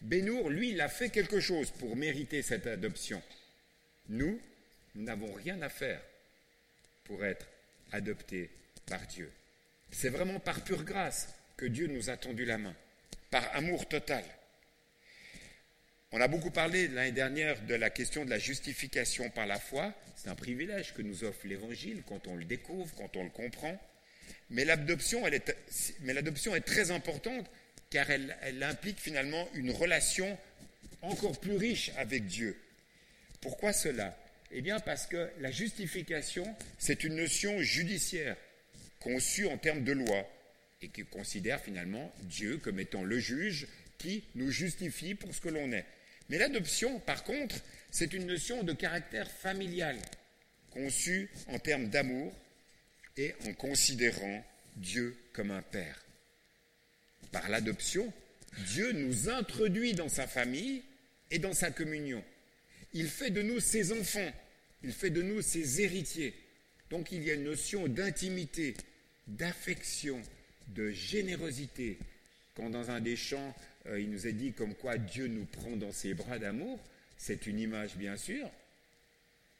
Bénour, 0.00 0.50
lui, 0.50 0.70
il 0.70 0.80
a 0.80 0.88
fait 0.88 1.10
quelque 1.10 1.40
chose 1.40 1.70
pour 1.70 1.96
mériter 1.96 2.42
cette 2.42 2.66
adoption. 2.66 3.22
Nous, 4.08 4.40
nous 4.94 5.04
n'avons 5.04 5.32
rien 5.32 5.60
à 5.62 5.68
faire 5.68 6.00
pour 7.04 7.24
être 7.24 7.46
adoptés 7.92 8.50
par 8.86 9.06
Dieu. 9.06 9.30
C'est 9.90 10.08
vraiment 10.08 10.40
par 10.40 10.62
pure 10.62 10.84
grâce 10.84 11.28
que 11.56 11.66
Dieu 11.66 11.86
nous 11.86 12.10
a 12.10 12.16
tendu 12.16 12.44
la 12.44 12.58
main, 12.58 12.74
par 13.30 13.54
amour 13.54 13.88
total. 13.88 14.24
On 16.12 16.20
a 16.20 16.28
beaucoup 16.28 16.50
parlé 16.50 16.88
l'année 16.88 17.12
dernière 17.12 17.60
de 17.62 17.74
la 17.74 17.90
question 17.90 18.24
de 18.24 18.30
la 18.30 18.38
justification 18.38 19.30
par 19.30 19.46
la 19.46 19.60
foi. 19.60 19.94
C'est 20.16 20.28
un 20.28 20.34
privilège 20.34 20.92
que 20.94 21.02
nous 21.02 21.22
offre 21.22 21.46
l'Évangile 21.46 22.02
quand 22.06 22.26
on 22.26 22.36
le 22.36 22.44
découvre, 22.44 22.92
quand 22.96 23.16
on 23.16 23.22
le 23.22 23.30
comprend. 23.30 23.80
Mais 24.50 24.64
l'adoption, 24.64 25.26
est, 25.28 25.50
est 25.50 26.60
très 26.66 26.90
importante 26.90 27.48
car 27.90 28.08
elle, 28.10 28.62
implique 28.62 29.00
finalement 29.00 29.48
une 29.54 29.72
relation 29.72 30.38
encore 31.02 31.38
plus 31.40 31.56
riche 31.56 31.90
avec 31.96 32.26
Dieu. 32.26 32.56
Pourquoi 33.40 33.72
cela? 33.72 34.16
Eh 34.52 34.62
bien 34.62 34.78
parce 34.80 35.06
que 35.06 35.30
la 35.40 35.50
justification, 35.50 36.54
c'est 36.78 37.04
une 37.04 37.16
notion 37.16 37.60
judiciaire, 37.60 38.36
conçue 39.00 39.46
en 39.46 39.58
termes 39.58 39.84
de 39.84 39.92
loi, 39.92 40.28
et 40.82 40.88
qui 40.88 41.04
considère 41.04 41.60
finalement 41.60 42.12
Dieu 42.22 42.58
comme 42.58 42.80
étant 42.80 43.02
le 43.02 43.18
juge 43.18 43.66
qui 43.98 44.24
nous 44.34 44.50
justifie 44.50 45.14
pour 45.14 45.34
ce 45.34 45.40
que 45.40 45.50
l'on 45.50 45.72
est. 45.72 45.84
Mais 46.28 46.38
l'adoption, 46.38 47.00
par 47.00 47.24
contre, 47.24 47.56
c'est 47.90 48.14
une 48.14 48.26
notion 48.26 48.62
de 48.62 48.72
caractère 48.72 49.30
familial, 49.30 49.96
conçue 50.70 51.28
en 51.48 51.58
termes 51.58 51.88
d'amour 51.88 52.32
et 53.16 53.34
en 53.46 53.52
considérant 53.54 54.44
Dieu 54.76 55.16
comme 55.32 55.50
un 55.50 55.62
père 55.62 56.00
par 57.32 57.48
l'adoption, 57.48 58.12
Dieu 58.66 58.92
nous 58.92 59.28
introduit 59.28 59.94
dans 59.94 60.08
sa 60.08 60.26
famille 60.26 60.82
et 61.30 61.38
dans 61.38 61.52
sa 61.52 61.70
communion. 61.70 62.22
Il 62.92 63.08
fait 63.08 63.30
de 63.30 63.42
nous 63.42 63.60
ses 63.60 63.92
enfants, 63.92 64.32
il 64.82 64.92
fait 64.92 65.10
de 65.10 65.22
nous 65.22 65.42
ses 65.42 65.80
héritiers. 65.80 66.34
Donc 66.90 67.12
il 67.12 67.22
y 67.22 67.30
a 67.30 67.34
une 67.34 67.44
notion 67.44 67.86
d'intimité, 67.86 68.74
d'affection, 69.28 70.20
de 70.68 70.90
générosité. 70.90 71.98
Quand 72.56 72.70
dans 72.70 72.90
un 72.90 73.00
des 73.00 73.16
chants, 73.16 73.54
euh, 73.86 74.00
il 74.00 74.10
nous 74.10 74.26
est 74.26 74.32
dit 74.32 74.52
comme 74.52 74.74
quoi 74.74 74.98
Dieu 74.98 75.28
nous 75.28 75.44
prend 75.44 75.76
dans 75.76 75.92
ses 75.92 76.14
bras 76.14 76.38
d'amour, 76.38 76.80
c'est 77.16 77.46
une 77.46 77.60
image 77.60 77.96
bien 77.96 78.16
sûr, 78.16 78.50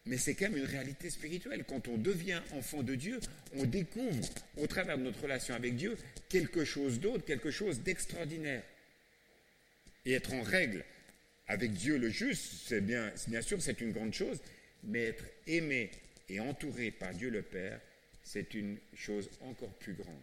mais 0.06 0.16
c'est 0.16 0.34
quand 0.34 0.48
même 0.48 0.58
une 0.58 0.64
réalité 0.64 1.10
spirituelle. 1.10 1.64
Quand 1.68 1.88
on 1.88 1.96
devient 1.96 2.40
enfant 2.52 2.82
de 2.82 2.94
Dieu, 2.94 3.20
on 3.54 3.64
découvre 3.64 4.28
au 4.56 4.66
travers 4.66 4.96
de 4.98 5.02
notre 5.02 5.22
relation 5.22 5.54
avec 5.54 5.76
Dieu 5.76 5.96
quelque 6.28 6.64
chose 6.64 7.00
d'autre, 7.00 7.24
quelque 7.24 7.50
chose 7.50 7.80
d'extraordinaire. 7.80 8.62
Et 10.06 10.12
être 10.12 10.32
en 10.32 10.42
règle 10.42 10.84
avec 11.46 11.72
Dieu 11.72 11.98
le 11.98 12.08
juste, 12.08 12.66
c'est 12.66 12.80
bien, 12.80 13.12
bien 13.28 13.42
sûr, 13.42 13.60
c'est 13.60 13.80
une 13.80 13.92
grande 13.92 14.14
chose, 14.14 14.40
mais 14.84 15.06
être 15.06 15.24
aimé 15.46 15.90
et 16.28 16.40
entouré 16.40 16.90
par 16.90 17.12
Dieu 17.12 17.28
le 17.28 17.42
Père, 17.42 17.80
c'est 18.22 18.54
une 18.54 18.78
chose 18.94 19.28
encore 19.40 19.72
plus 19.74 19.94
grande. 19.94 20.14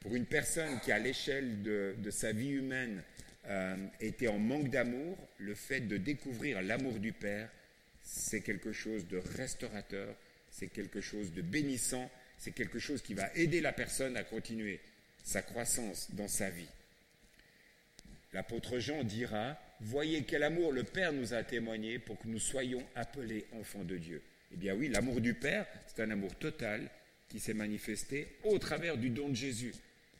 Pour 0.00 0.14
une 0.14 0.26
personne 0.26 0.78
qui, 0.80 0.92
à 0.92 0.98
l'échelle 0.98 1.62
de, 1.62 2.10
sa 2.10 2.32
vie 2.32 2.50
humaine, 2.50 3.02
euh, 3.46 3.76
était 4.00 4.28
en 4.28 4.38
manque 4.38 4.70
d'amour, 4.70 5.18
le 5.38 5.54
fait 5.54 5.80
de 5.80 5.96
découvrir 5.96 6.62
l'amour 6.62 7.00
du 7.00 7.12
Père, 7.12 7.50
c'est 8.10 8.40
quelque 8.40 8.72
chose 8.72 9.06
de 9.06 9.18
restaurateur, 9.36 10.14
c'est 10.50 10.68
quelque 10.68 11.00
chose 11.00 11.32
de 11.32 11.42
bénissant, 11.42 12.10
c'est 12.38 12.52
quelque 12.52 12.78
chose 12.78 13.02
qui 13.02 13.12
va 13.12 13.30
aider 13.34 13.60
la 13.60 13.72
personne 13.72 14.16
à 14.16 14.24
continuer 14.24 14.80
sa 15.22 15.42
croissance 15.42 16.08
dans 16.12 16.26
sa 16.26 16.48
vie. 16.48 16.68
L'apôtre 18.32 18.78
Jean 18.78 19.04
dira, 19.04 19.58
voyez 19.80 20.24
quel 20.24 20.42
amour 20.42 20.72
le 20.72 20.84
Père 20.84 21.12
nous 21.12 21.34
a 21.34 21.42
témoigné 21.42 21.98
pour 21.98 22.18
que 22.18 22.28
nous 22.28 22.38
soyons 22.38 22.84
appelés 22.94 23.46
enfants 23.52 23.84
de 23.84 23.98
Dieu. 23.98 24.22
Eh 24.52 24.56
bien 24.56 24.74
oui, 24.74 24.88
l'amour 24.88 25.20
du 25.20 25.34
Père, 25.34 25.66
c'est 25.86 26.02
un 26.02 26.10
amour 26.10 26.34
total 26.36 26.90
qui 27.28 27.40
s'est 27.40 27.54
manifesté 27.54 28.28
au 28.44 28.58
travers 28.58 28.96
du 28.96 29.10
don 29.10 29.28
de 29.28 29.36
Jésus. 29.36 29.74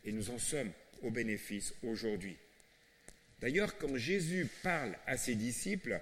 Et 0.05 0.13
nous 0.13 0.31
en 0.31 0.39
sommes 0.39 0.71
au 1.03 1.11
bénéfice 1.11 1.75
aujourd'hui. 1.83 2.37
D'ailleurs, 3.41 3.79
quand 3.79 3.97
Jésus 3.97 4.47
parle 4.63 4.95
à 5.07 5.17
ses 5.17 5.37
disciples, 5.37 6.01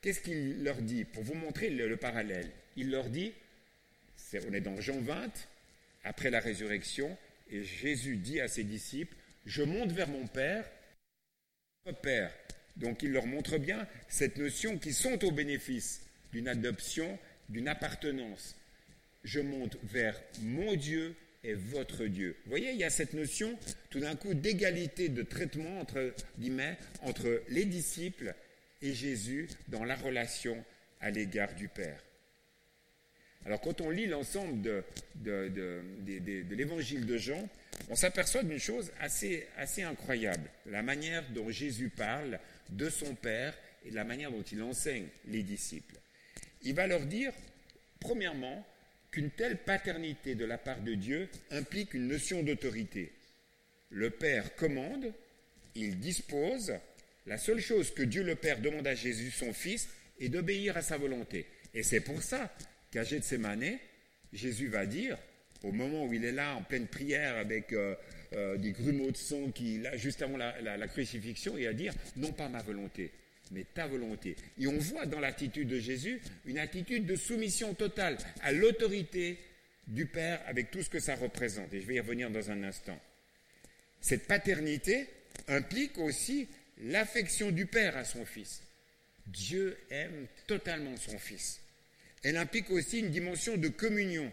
Qu'est-ce 0.00 0.20
qu'il 0.20 0.64
leur 0.64 0.80
dit 0.80 1.04
Pour 1.04 1.22
vous 1.22 1.34
montrer 1.34 1.68
le, 1.68 1.96
parallèle, 1.96 2.50
il 2.76 2.90
leur 2.90 3.10
dit, 3.10 3.32
on 4.34 4.52
est 4.54 4.62
dans 4.62 4.80
Jean 4.80 5.00
20, 5.00 5.30
après 6.04 6.30
la 6.30 6.40
résurrection, 6.40 7.16
et 7.50 7.62
Jésus 7.62 8.16
dit 8.16 8.40
à 8.40 8.48
ses 8.48 8.64
disciples, 8.64 9.14
je 9.44 9.62
monte 9.62 9.92
vers 9.92 10.08
mon 10.08 10.26
Père, 10.26 10.64
votre 11.84 12.00
Père. 12.00 12.32
Donc 12.76 13.02
il 13.02 13.12
leur 13.12 13.26
montre 13.26 13.58
bien 13.58 13.86
cette 14.08 14.38
notion 14.38 14.78
qu'ils 14.78 14.94
sont 14.94 15.22
au 15.24 15.32
bénéfice 15.32 16.00
d'une 16.32 16.48
adoption, 16.48 17.18
d'une 17.50 17.68
appartenance. 17.68 18.56
Je 19.24 19.40
monte 19.40 19.76
vers 19.82 20.18
mon 20.40 20.76
Dieu 20.76 21.14
et 21.44 21.52
votre 21.52 22.06
Dieu. 22.06 22.36
Vous 22.44 22.50
voyez, 22.50 22.70
il 22.72 22.78
y 22.78 22.84
a 22.84 22.90
cette 22.90 23.12
notion 23.12 23.58
tout 23.90 24.00
d'un 24.00 24.16
coup 24.16 24.32
d'égalité 24.32 25.10
de 25.10 25.22
traitement 25.22 25.80
entre, 25.80 26.14
entre 27.02 27.42
les 27.48 27.66
disciples 27.66 28.34
et 28.82 28.94
Jésus 28.94 29.48
dans 29.68 29.84
la 29.84 29.96
relation 29.96 30.64
à 31.00 31.10
l'égard 31.10 31.54
du 31.54 31.68
Père. 31.68 32.02
Alors 33.46 33.60
quand 33.60 33.80
on 33.80 33.90
lit 33.90 34.06
l'ensemble 34.06 34.60
de, 34.60 34.84
de, 35.16 36.54
l'évangile 36.54 37.06
de 37.06 37.16
Jean, 37.16 37.48
on 37.88 37.96
s'aperçoit 37.96 38.42
d'une 38.42 38.58
chose 38.58 38.92
assez, 39.00 39.46
assez 39.56 39.82
incroyable, 39.82 40.50
la 40.66 40.82
manière 40.82 41.24
dont 41.30 41.50
Jésus 41.50 41.88
parle 41.88 42.38
de 42.68 42.90
son 42.90 43.14
Père 43.14 43.56
et 43.84 43.90
de 43.90 43.94
la 43.94 44.04
manière 44.04 44.30
dont 44.30 44.42
il 44.42 44.62
enseigne 44.62 45.08
les 45.26 45.42
disciples. 45.42 45.96
Il 46.62 46.74
va 46.74 46.86
leur 46.86 47.06
dire, 47.06 47.32
premièrement, 47.98 48.66
qu'une 49.10 49.30
telle 49.30 49.56
paternité 49.56 50.34
de 50.34 50.44
la 50.44 50.58
part 50.58 50.82
de 50.82 50.94
Dieu 50.94 51.28
implique 51.50 51.94
une 51.94 52.08
notion 52.08 52.42
d'autorité. 52.42 53.12
Le 53.88 54.10
Père 54.10 54.54
commande, 54.54 55.12
il 55.74 55.98
dispose, 55.98 56.74
la 57.30 57.38
seule 57.38 57.60
chose 57.60 57.94
que 57.94 58.02
Dieu 58.02 58.24
le 58.24 58.34
Père 58.34 58.58
demande 58.58 58.88
à 58.88 58.96
Jésus, 58.96 59.30
son 59.30 59.52
Fils, 59.52 59.88
est 60.18 60.28
d'obéir 60.28 60.76
à 60.76 60.82
sa 60.82 60.98
volonté. 60.98 61.46
Et 61.72 61.84
c'est 61.84 62.00
pour 62.00 62.20
ça 62.20 62.52
qu'à 62.90 63.04
Gethsemane, 63.04 63.78
Jésus 64.32 64.66
va 64.66 64.84
dire, 64.84 65.16
au 65.62 65.70
moment 65.70 66.06
où 66.06 66.12
il 66.12 66.24
est 66.24 66.32
là 66.32 66.56
en 66.56 66.62
pleine 66.64 66.88
prière 66.88 67.36
avec 67.36 67.72
euh, 67.72 67.94
euh, 68.32 68.56
des 68.56 68.72
grumeaux 68.72 69.12
de 69.12 69.16
sang 69.16 69.52
juste 69.94 70.22
avant 70.22 70.36
la, 70.38 70.88
crucifixion, 70.88 71.56
et 71.56 71.68
à 71.68 71.72
dire, 71.72 71.94
non 72.16 72.32
pas 72.32 72.48
ma 72.48 72.62
volonté, 72.62 73.12
mais 73.52 73.62
ta 73.62 73.86
volonté. 73.86 74.34
Et 74.58 74.66
on 74.66 74.78
voit 74.78 75.06
dans 75.06 75.20
l'attitude 75.20 75.68
de 75.68 75.78
Jésus 75.78 76.20
une 76.46 76.58
attitude 76.58 77.06
de 77.06 77.14
soumission 77.14 77.74
totale 77.74 78.18
à 78.42 78.50
l'autorité 78.50 79.38
du 79.86 80.06
Père 80.06 80.42
avec 80.48 80.72
tout 80.72 80.82
ce 80.82 80.90
que 80.90 80.98
ça 80.98 81.14
représente. 81.14 81.72
Et 81.74 81.80
je 81.80 81.86
vais 81.86 81.94
y 81.94 82.00
revenir 82.00 82.28
dans 82.28 82.50
un 82.50 82.64
instant. 82.64 82.98
Cette 84.00 84.26
paternité 84.26 85.06
implique 85.46 85.96
aussi 85.98 86.48
l'affection 86.82 87.50
du 87.50 87.66
Père 87.66 87.96
à 87.96 88.04
son 88.04 88.24
Fils. 88.24 88.62
Dieu 89.26 89.76
aime 89.90 90.26
totalement 90.46 90.96
son 90.96 91.18
Fils. 91.18 91.60
Elle 92.22 92.36
implique 92.36 92.70
aussi 92.70 93.00
une 93.00 93.10
dimension 93.10 93.56
de 93.56 93.68
communion. 93.68 94.30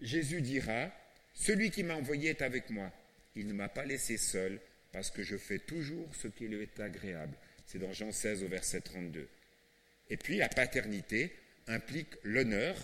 Jésus 0.00 0.40
dira, 0.42 0.90
Celui 1.34 1.70
qui 1.70 1.82
m'a 1.82 1.94
envoyé 1.94 2.30
est 2.30 2.42
avec 2.42 2.70
moi. 2.70 2.90
Il 3.34 3.46
ne 3.46 3.52
m'a 3.52 3.68
pas 3.68 3.84
laissé 3.84 4.16
seul 4.16 4.60
parce 4.92 5.10
que 5.10 5.22
je 5.22 5.36
fais 5.36 5.58
toujours 5.58 6.08
ce 6.14 6.28
qui 6.28 6.48
lui 6.48 6.62
est 6.62 6.80
agréable. 6.80 7.34
C'est 7.66 7.78
dans 7.78 7.92
Jean 7.92 8.12
16 8.12 8.42
au 8.44 8.48
verset 8.48 8.80
32. 8.80 9.28
Et 10.10 10.16
puis 10.16 10.36
la 10.36 10.48
paternité 10.48 11.32
implique 11.66 12.14
l'honneur. 12.22 12.76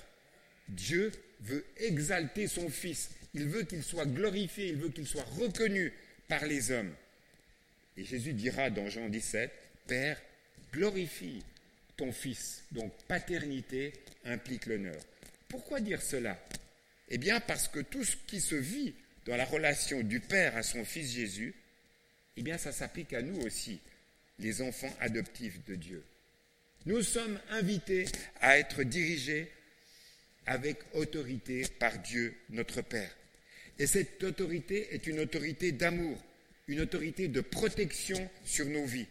Dieu 0.68 1.12
veut 1.40 1.64
exalter 1.78 2.48
son 2.48 2.68
Fils. 2.68 3.10
Il 3.34 3.46
veut 3.46 3.62
qu'il 3.62 3.82
soit 3.82 4.06
glorifié, 4.06 4.68
il 4.68 4.76
veut 4.76 4.90
qu'il 4.90 5.06
soit 5.06 5.24
reconnu 5.38 5.92
par 6.28 6.44
les 6.44 6.70
hommes. 6.70 6.92
Et 7.96 8.04
Jésus 8.04 8.32
dira 8.32 8.70
dans 8.70 8.88
Jean 8.88 9.08
17, 9.08 9.50
Père, 9.86 10.20
glorifie 10.72 11.42
ton 11.96 12.12
Fils. 12.12 12.64
Donc 12.72 12.92
paternité 13.08 13.92
implique 14.24 14.66
l'honneur. 14.66 15.00
Pourquoi 15.48 15.80
dire 15.80 16.00
cela? 16.00 16.38
Eh 17.08 17.18
bien 17.18 17.40
parce 17.40 17.68
que 17.68 17.80
tout 17.80 18.04
ce 18.04 18.16
qui 18.26 18.40
se 18.40 18.54
vit 18.54 18.94
dans 19.26 19.36
la 19.36 19.44
relation 19.44 20.00
du 20.00 20.20
Père 20.20 20.56
à 20.56 20.62
son 20.62 20.84
Fils 20.84 21.12
Jésus, 21.12 21.54
eh 22.36 22.42
bien 22.42 22.58
ça 22.58 22.72
s'applique 22.72 23.12
à 23.12 23.22
nous 23.22 23.40
aussi 23.42 23.78
les 24.38 24.62
enfants 24.62 24.94
adoptifs 25.00 25.64
de 25.66 25.74
Dieu. 25.74 26.02
Nous 26.86 27.02
sommes 27.02 27.38
invités 27.50 28.06
à 28.40 28.58
être 28.58 28.82
dirigés 28.82 29.50
avec 30.46 30.78
autorité 30.94 31.64
par 31.78 31.98
Dieu 31.98 32.34
notre 32.50 32.82
Père. 32.82 33.14
Et 33.78 33.86
cette 33.86 34.22
autorité 34.24 34.88
est 34.94 35.06
une 35.06 35.20
autorité 35.20 35.72
d'amour, 35.72 36.18
une 36.68 36.80
autorité 36.80 37.28
de 37.28 37.40
protection 37.40 38.30
sur 38.44 38.66
nos 38.66 38.84
vies. 38.84 39.06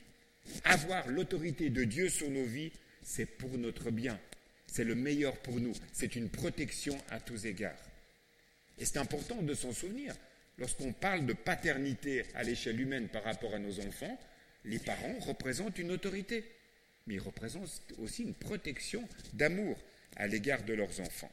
Avoir 0.64 1.08
l'autorité 1.08 1.70
de 1.70 1.84
Dieu 1.84 2.10
sur 2.10 2.30
nos 2.30 2.46
vies, 2.46 2.72
c'est 3.04 3.26
pour 3.26 3.58
notre 3.58 3.92
bien. 3.92 4.20
C'est 4.68 4.84
le 4.84 4.96
meilleur 4.96 5.38
pour 5.38 5.60
nous. 5.60 5.74
C'est 5.92 6.16
une 6.16 6.30
protection 6.30 6.98
à 7.10 7.20
tous 7.20 7.46
égards. 7.46 7.76
Et 8.78 8.86
c'est 8.86 8.98
important 8.98 9.42
de 9.42 9.54
s'en 9.54 9.74
souvenir. 9.74 10.16
Lorsqu'on 10.58 10.94
parle 10.94 11.26
de 11.26 11.34
paternité 11.34 12.26
à 12.36 12.44
l'échelle 12.44 12.80
humaine 12.80 13.08
par 13.08 13.24
rapport 13.24 13.54
à 13.54 13.60
nos 13.60 13.80
enfants, 13.80 14.20
les 14.66 14.80
parents 14.80 15.18
représentent 15.20 15.80
une 15.80 15.92
autorité, 15.92 16.46
mais 17.08 17.16
ils 17.16 17.22
représentent 17.22 17.82
aussi 17.98 18.24
une 18.24 18.34
protection 18.34 19.08
d'amour 19.34 19.78
à 20.16 20.28
l'égard 20.28 20.64
de 20.64 20.74
leurs 20.74 21.00
enfants. 21.02 21.32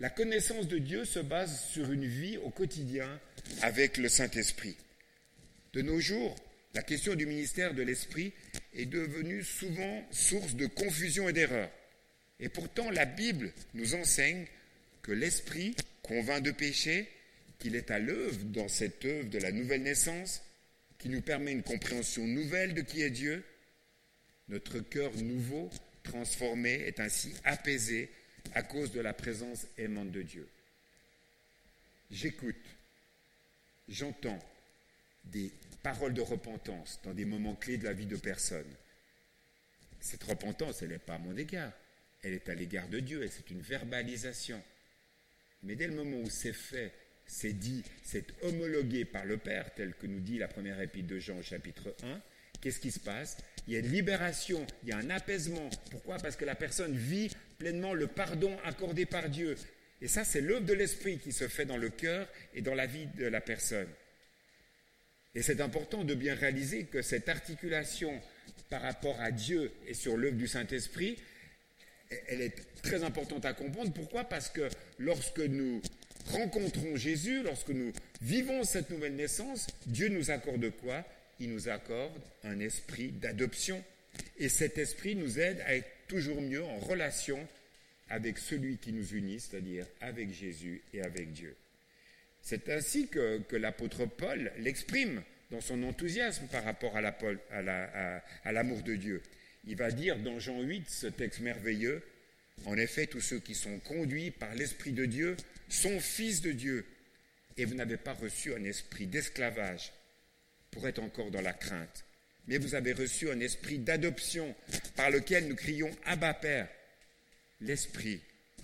La 0.00 0.10
connaissance 0.10 0.66
de 0.66 0.78
Dieu 0.78 1.04
se 1.04 1.20
base 1.20 1.64
sur 1.70 1.92
une 1.92 2.06
vie 2.06 2.36
au 2.38 2.50
quotidien 2.50 3.20
avec 3.60 3.98
le 3.98 4.08
Saint-Esprit. 4.08 4.76
De 5.72 5.82
nos 5.82 6.00
jours, 6.00 6.34
la 6.74 6.82
question 6.82 7.14
du 7.14 7.26
ministère 7.26 7.74
de 7.74 7.82
l'Esprit 7.82 8.32
est 8.74 8.86
devenue 8.86 9.44
souvent 9.44 10.02
source 10.10 10.54
de 10.54 10.66
confusion 10.66 11.28
et 11.28 11.32
d'erreur. 11.32 11.70
Et 12.40 12.48
pourtant, 12.48 12.90
la 12.90 13.04
Bible 13.04 13.52
nous 13.74 13.94
enseigne 13.94 14.46
que 15.02 15.12
l'Esprit 15.12 15.76
convainc 16.02 16.42
de 16.42 16.50
péché, 16.50 17.08
qu'il 17.58 17.76
est 17.76 17.90
à 17.90 17.98
l'œuvre 17.98 18.40
dans 18.46 18.68
cette 18.68 19.04
œuvre 19.04 19.28
de 19.28 19.38
la 19.38 19.52
nouvelle 19.52 19.82
naissance, 19.82 20.42
qui 20.98 21.08
nous 21.08 21.20
permet 21.20 21.52
une 21.52 21.62
compréhension 21.62 22.26
nouvelle 22.26 22.74
de 22.74 22.80
qui 22.80 23.02
est 23.02 23.10
Dieu. 23.10 23.44
Notre 24.48 24.80
cœur 24.80 25.12
nouveau, 25.16 25.70
transformé, 26.02 26.72
est 26.72 27.00
ainsi 27.00 27.32
apaisé 27.44 28.10
à 28.54 28.62
cause 28.62 28.92
de 28.92 29.00
la 29.00 29.12
présence 29.12 29.66
aimante 29.78 30.10
de 30.10 30.22
Dieu. 30.22 30.48
J'écoute, 32.10 32.64
j'entends 33.88 34.38
des 35.24 35.50
paroles 35.82 36.14
de 36.14 36.20
repentance 36.20 37.00
dans 37.04 37.14
des 37.14 37.24
moments 37.24 37.54
clés 37.54 37.78
de 37.78 37.84
la 37.84 37.92
vie 37.92 38.06
de 38.06 38.16
personnes. 38.16 38.74
Cette 40.00 40.24
repentance, 40.24 40.82
elle 40.82 40.90
n'est 40.90 40.98
pas 40.98 41.14
à 41.14 41.18
mon 41.18 41.36
égard, 41.36 41.72
elle 42.22 42.34
est 42.34 42.48
à 42.48 42.54
l'égard 42.54 42.88
de 42.88 43.00
Dieu, 43.00 43.22
et 43.22 43.28
c'est 43.28 43.50
une 43.50 43.60
verbalisation. 43.60 44.62
Mais 45.62 45.76
dès 45.76 45.86
le 45.86 45.94
moment 45.94 46.18
où 46.18 46.30
c'est 46.30 46.52
fait 46.52 46.92
c'est 47.26 47.52
dit, 47.52 47.82
c'est 48.02 48.26
homologué 48.42 49.04
par 49.04 49.24
le 49.24 49.38
Père, 49.38 49.72
tel 49.74 49.94
que 49.94 50.06
nous 50.06 50.20
dit 50.20 50.38
la 50.38 50.48
première 50.48 50.80
épître 50.80 51.08
de 51.08 51.18
Jean 51.18 51.38
au 51.38 51.42
chapitre 51.42 51.94
1, 52.02 52.20
qu'est-ce 52.60 52.80
qui 52.80 52.90
se 52.90 53.00
passe? 53.00 53.38
Il 53.66 53.72
y 53.72 53.76
a 53.76 53.78
une 53.78 53.90
libération, 53.90 54.66
il 54.82 54.90
y 54.90 54.92
a 54.92 54.98
un 54.98 55.10
apaisement. 55.10 55.70
Pourquoi? 55.90 56.18
Parce 56.18 56.36
que 56.36 56.44
la 56.44 56.54
personne 56.54 56.96
vit 56.96 57.30
le 57.62 58.06
pardon 58.06 58.56
accordé 58.64 59.06
par 59.06 59.28
Dieu. 59.28 59.56
Et 60.00 60.08
ça, 60.08 60.24
c'est 60.24 60.40
l'œuvre 60.40 60.66
de 60.66 60.72
l'Esprit 60.72 61.18
qui 61.18 61.32
se 61.32 61.46
fait 61.48 61.64
dans 61.64 61.76
le 61.76 61.88
cœur 61.88 62.28
et 62.54 62.60
dans 62.60 62.74
la 62.74 62.86
vie 62.86 63.06
de 63.16 63.26
la 63.26 63.40
personne. 63.40 63.88
Et 65.34 65.42
c'est 65.42 65.60
important 65.60 66.04
de 66.04 66.14
bien 66.14 66.34
réaliser 66.34 66.84
que 66.84 67.02
cette 67.02 67.28
articulation 67.28 68.20
par 68.68 68.82
rapport 68.82 69.20
à 69.20 69.30
Dieu 69.30 69.72
et 69.86 69.94
sur 69.94 70.16
l'œuvre 70.16 70.36
du 70.36 70.48
Saint-Esprit, 70.48 71.18
elle 72.28 72.42
est 72.42 72.54
très 72.82 73.04
importante 73.04 73.44
à 73.44 73.54
comprendre. 73.54 73.92
Pourquoi? 73.92 74.24
Parce 74.24 74.50
que 74.50 74.68
lorsque 74.98 75.38
nous 75.40 75.80
rencontrons 76.26 76.96
Jésus, 76.96 77.42
lorsque 77.42 77.70
nous 77.70 77.92
vivons 78.20 78.64
cette 78.64 78.90
nouvelle 78.90 79.14
naissance, 79.16 79.66
Dieu 79.86 80.08
nous 80.08 80.30
accorde 80.30 80.68
quoi? 80.70 81.04
Il 81.40 81.50
nous 81.50 81.68
accorde 81.68 82.20
un 82.44 82.60
esprit 82.60 83.08
d'adoption. 83.08 83.82
Et 84.36 84.48
cet 84.48 84.76
esprit 84.78 85.14
nous 85.14 85.38
aide 85.38 85.60
à 85.66 85.74
être 85.74 85.88
toujours 86.12 86.42
mieux 86.42 86.62
en 86.62 86.78
relation 86.78 87.48
avec 88.10 88.36
celui 88.36 88.76
qui 88.76 88.92
nous 88.92 89.14
unit, 89.14 89.40
c'est-à-dire 89.40 89.86
avec 90.02 90.30
Jésus 90.30 90.82
et 90.92 91.00
avec 91.00 91.32
Dieu. 91.32 91.56
C'est 92.42 92.68
ainsi 92.68 93.08
que, 93.08 93.40
l'apôtre 93.52 94.04
Paul 94.04 94.52
l'exprime 94.58 95.22
dans 95.50 95.62
son 95.62 95.82
enthousiasme 95.84 96.48
par 96.48 96.64
rapport 96.64 96.94
à 96.98 98.52
l'amour 98.52 98.82
de 98.82 98.94
Dieu. 98.94 99.22
Il 99.66 99.76
va 99.76 99.90
dire 99.90 100.18
dans 100.18 100.38
Jean 100.38 100.60
8, 100.60 100.90
ce 100.90 101.06
texte 101.06 101.40
merveilleux, 101.40 102.02
En 102.66 102.76
effet, 102.76 103.06
tous 103.06 103.22
ceux 103.22 103.38
qui 103.38 103.54
sont 103.54 103.78
conduits 103.78 104.30
par 104.30 104.54
l'Esprit 104.54 104.92
de 104.92 105.06
Dieu 105.06 105.36
son 105.70 105.98
Fils 105.98 106.42
de 106.42 106.52
Dieu, 106.52 106.84
et 107.56 107.64
vous 107.64 107.74
n'avez 107.74 107.96
pas 107.96 108.12
reçu 108.12 108.54
un 108.54 108.64
esprit 108.64 109.06
d'esclavage 109.06 109.90
pour 110.70 110.86
être 110.86 110.98
encore 110.98 111.30
dans 111.30 111.40
la 111.40 111.54
crainte, 111.54 112.04
mais 112.46 112.58
vous 112.58 112.74
avez 112.74 112.92
reçu 112.92 113.30
un 113.30 113.40
esprit 113.40 113.78
d'adoption 113.78 114.54
par 114.96 115.10
lequel 115.10 115.48
nous 115.48 115.56
crions 115.56 115.90
Abba 116.04 116.34
Père. 116.34 116.68
L'Esprit 117.60 118.20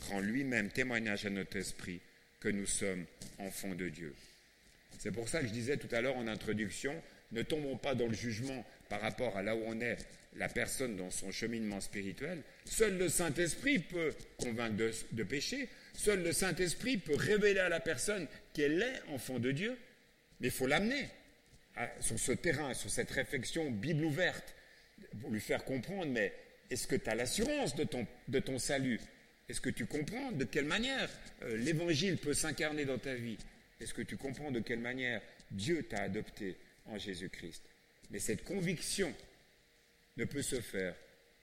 rend 0.09 0.21
lui-même 0.21 0.71
témoignage 0.71 1.27
à 1.27 1.31
notre 1.31 1.57
esprit 1.57 2.01
que 2.41 2.49
nous 2.49 2.67
sommes 2.67 3.05
enfants 3.38 3.75
de 3.75 3.88
Dieu. 3.88 4.14
C'est 4.99 5.12
pour 5.12 5.29
ça 5.29 5.41
que 5.41 5.47
je 5.47 5.53
disais 5.53 5.77
tout 5.77 5.93
à 5.95 6.01
l'heure 6.01 6.17
en 6.17 6.27
introduction, 6.27 6.95
ne 7.33 7.43
tombons 7.43 7.77
pas 7.77 7.95
dans 7.95 8.07
le 8.07 8.14
jugement 8.14 8.64
par 8.88 9.01
rapport 9.01 9.37
à 9.37 9.43
là 9.43 9.55
où 9.55 9.62
on 9.67 9.81
est 9.81 9.97
la 10.37 10.49
personne 10.49 10.97
dans 10.97 11.11
son 11.11 11.31
cheminement 11.31 11.81
spirituel. 11.81 12.43
Seul 12.64 12.99
le 12.99 13.09
Saint-Esprit 13.09 13.79
peut 13.81 14.14
convaincre 14.38 14.77
de, 14.77 14.91
de 15.12 15.23
péché. 15.23 15.69
Seul 15.95 16.23
le 16.23 16.33
Saint-Esprit 16.33 16.97
peut 16.97 17.14
révéler 17.14 17.61
à 17.61 17.69
la 17.69 17.81
personne 17.81 18.27
qu'elle 18.53 18.83
est 18.83 19.03
enfant 19.12 19.38
de 19.38 19.53
Dieu, 19.53 19.77
mais 20.41 20.49
il 20.49 20.53
faut 20.53 20.67
l'amener 20.67 21.09
sur 22.01 22.19
ce 22.19 22.33
terrain, 22.33 22.75
sur 22.75 22.91
cette 22.91 23.11
réflexion 23.11 23.71
Bible 23.71 24.05
ouverte, 24.05 24.55
pour 25.21 25.31
lui 25.31 25.41
faire 25.41 25.64
comprendre, 25.64 26.11
mais 26.12 26.33
est-ce 26.71 26.87
que 26.87 26.97
tu 26.97 27.09
as 27.09 27.14
l'assurance 27.14 27.75
de 27.77 27.85
ton, 27.85 28.59
salut? 28.59 29.01
Est-ce 29.49 29.61
que 29.61 29.71
tu 29.71 29.87
comprends 29.87 30.33
de 30.33 30.45
quelle 30.45 30.67
manière 30.67 31.09
euh, 31.43 31.57
l'Évangile 31.57 32.19
peut 32.19 32.35
s'incarner 32.35 32.85
dans 32.85 32.99
ta 32.99 33.14
vie? 33.14 33.38
Est-ce 33.81 33.95
que 33.95 34.03
tu 34.03 34.17
comprends 34.17 34.51
de 34.51 34.61
quelle 34.61 34.81
manière 34.81 35.23
Dieu 35.51 35.85
t'a 35.85 36.03
adopté 36.03 36.57
en 36.87 36.99
Jésus-Christ? 36.99 37.62
Mais 38.11 38.19
cette 38.19 38.45
conviction 38.45 39.14
ne 40.19 40.25
peut 40.25 40.43
se 40.43 40.61
faire 40.61 40.95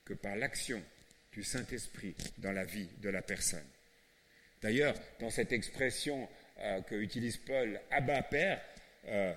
que 0.03 0.13
par 0.13 0.35
l'action 0.35 0.83
du 1.31 1.43
Saint-Esprit 1.43 2.13
dans 2.37 2.51
la 2.51 2.63
vie 2.63 2.87
de 3.01 3.09
la 3.09 3.23
personne. 3.23 3.65
D'ailleurs, 4.61 4.95
dans 5.19 5.31
cette 5.31 5.51
expression 5.51 6.29
euh, 6.59 6.81
que 6.81 6.95
utilise 6.95 7.37
Paul, 7.37 7.79
Abba 7.89 8.21
Père, 8.23 8.61
euh, 9.07 9.33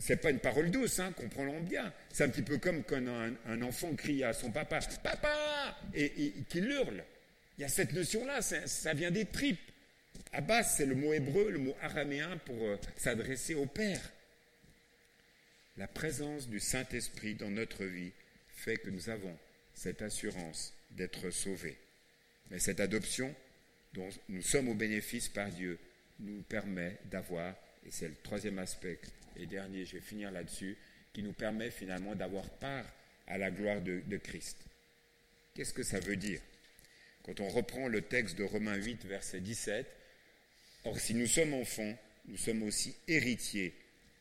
c'est 0.00 0.16
pas 0.16 0.30
une 0.30 0.38
parole 0.38 0.70
douce, 0.70 0.98
hein, 0.98 1.12
comprenons 1.12 1.60
bien. 1.60 1.92
C'est 2.10 2.24
un 2.24 2.30
petit 2.30 2.42
peu 2.42 2.58
comme 2.58 2.82
quand 2.82 3.02
un, 3.46 3.62
enfant 3.62 3.94
crie 3.94 4.24
à 4.24 4.32
son 4.32 4.50
papa, 4.50 4.80
papa, 5.02 5.78
et, 5.94 6.32
qu'il 6.48 6.70
hurle. 6.70 7.04
Il 7.58 7.60
y 7.60 7.64
a 7.64 7.68
cette 7.68 7.92
notion-là, 7.92 8.40
ça 8.40 8.94
vient 8.94 9.10
des 9.10 9.26
tripes. 9.26 9.60
Abbas, 10.32 10.64
c'est 10.64 10.86
le 10.86 10.94
mot 10.94 11.12
hébreu, 11.12 11.50
le 11.50 11.58
mot 11.58 11.76
araméen 11.82 12.38
pour 12.46 12.56
euh, 12.62 12.78
s'adresser 12.96 13.54
au 13.54 13.66
Père. 13.66 14.00
La 15.76 15.86
présence 15.86 16.48
du 16.48 16.60
Saint-Esprit 16.60 17.34
dans 17.34 17.50
notre 17.50 17.84
vie 17.84 18.12
fait 18.54 18.76
que 18.76 18.90
nous 18.90 19.10
avons 19.10 19.36
cette 19.74 20.02
assurance 20.02 20.72
d'être 20.92 21.30
sauvés. 21.30 21.76
Mais 22.50 22.58
cette 22.58 22.80
adoption 22.80 23.34
dont 23.92 24.08
nous 24.28 24.42
sommes 24.42 24.68
au 24.68 24.74
bénéfice 24.74 25.28
par 25.28 25.48
Dieu 25.48 25.78
nous 26.20 26.42
permet 26.42 26.96
d'avoir, 27.06 27.54
et 27.86 27.90
c'est 27.90 28.08
le 28.08 28.16
troisième 28.22 28.58
aspect 28.58 28.98
et 29.40 29.46
dernier, 29.46 29.84
je 29.84 29.94
vais 29.94 30.00
finir 30.00 30.30
là-dessus, 30.30 30.76
qui 31.12 31.22
nous 31.22 31.32
permet 31.32 31.70
finalement 31.70 32.14
d'avoir 32.14 32.48
part 32.48 32.84
à 33.26 33.38
la 33.38 33.50
gloire 33.50 33.80
de, 33.80 34.16
Christ. 34.18 34.58
Qu'est-ce 35.54 35.72
que 35.72 35.82
ça 35.82 36.00
veut 36.00 36.16
dire 36.16 36.40
Quand 37.24 37.40
on 37.40 37.48
reprend 37.48 37.88
le 37.88 38.02
texte 38.02 38.36
de 38.36 38.44
Romains 38.44 38.76
8, 38.76 39.04
verset 39.06 39.40
17, 39.40 39.86
Or 40.84 40.98
si 40.98 41.14
nous 41.14 41.26
sommes 41.26 41.54
enfants, 41.54 41.96
nous 42.26 42.36
sommes 42.36 42.62
aussi 42.62 42.94
héritiers, 43.06 43.74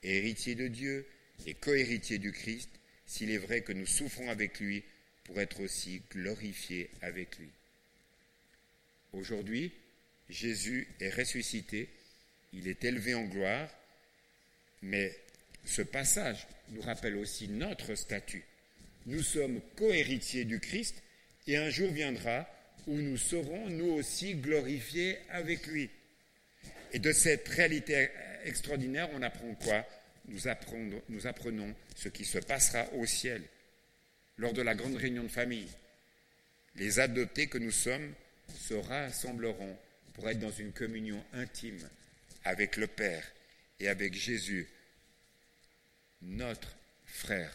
héritiers 0.03 0.55
de 0.55 0.67
Dieu 0.67 1.05
et 1.45 1.53
cohéritiers 1.53 2.17
du 2.17 2.31
Christ, 2.31 2.69
s'il 3.05 3.31
est 3.31 3.37
vrai 3.37 3.61
que 3.61 3.71
nous 3.71 3.85
souffrons 3.85 4.29
avec 4.29 4.59
lui 4.59 4.83
pour 5.23 5.39
être 5.39 5.61
aussi 5.61 6.01
glorifiés 6.11 6.89
avec 7.01 7.37
lui. 7.37 7.49
Aujourd'hui, 9.13 9.71
Jésus 10.29 10.87
est 10.99 11.09
ressuscité, 11.09 11.89
il 12.53 12.67
est 12.67 12.83
élevé 12.83 13.15
en 13.15 13.23
gloire, 13.23 13.69
mais 14.81 15.15
ce 15.65 15.81
passage 15.81 16.47
nous 16.69 16.81
rappelle 16.81 17.15
aussi 17.15 17.47
notre 17.47 17.95
statut. 17.95 18.43
Nous 19.05 19.21
sommes 19.21 19.61
cohéritiers 19.75 20.45
du 20.45 20.59
Christ 20.59 21.01
et 21.47 21.57
un 21.57 21.69
jour 21.69 21.91
viendra 21.91 22.47
où 22.87 22.95
nous 22.95 23.17
serons 23.17 23.69
nous 23.69 23.91
aussi 23.91 24.35
glorifiés 24.35 25.17
avec 25.29 25.67
lui. 25.67 25.89
Et 26.91 26.99
de 26.99 27.11
cette 27.11 27.47
réalité 27.47 28.09
extraordinaire, 28.45 29.09
on 29.13 29.21
apprend 29.21 29.53
quoi? 29.55 29.85
Nous 30.27 30.47
apprenons, 30.47 31.75
ce 31.95 32.09
qui 32.09 32.25
se 32.25 32.37
passera 32.39 32.85
au 32.93 33.05
ciel 33.05 33.41
lors 34.37 34.53
de 34.53 34.61
la 34.61 34.75
grande 34.75 34.95
réunion 34.95 35.23
de 35.23 35.27
famille. 35.27 35.67
Les 36.75 36.99
adoptés 36.99 37.47
que 37.47 37.57
nous 37.57 37.71
sommes 37.71 38.13
se 38.55 38.73
rassembleront 38.73 39.75
pour 40.13 40.29
être 40.29 40.39
dans 40.39 40.51
une 40.51 40.71
communion 40.71 41.23
intime 41.33 41.79
avec 42.45 42.77
le 42.77 42.87
Père 42.87 43.23
et 43.79 43.87
avec 43.87 44.13
Jésus, 44.13 44.67
notre 46.21 46.75
frère. 47.05 47.51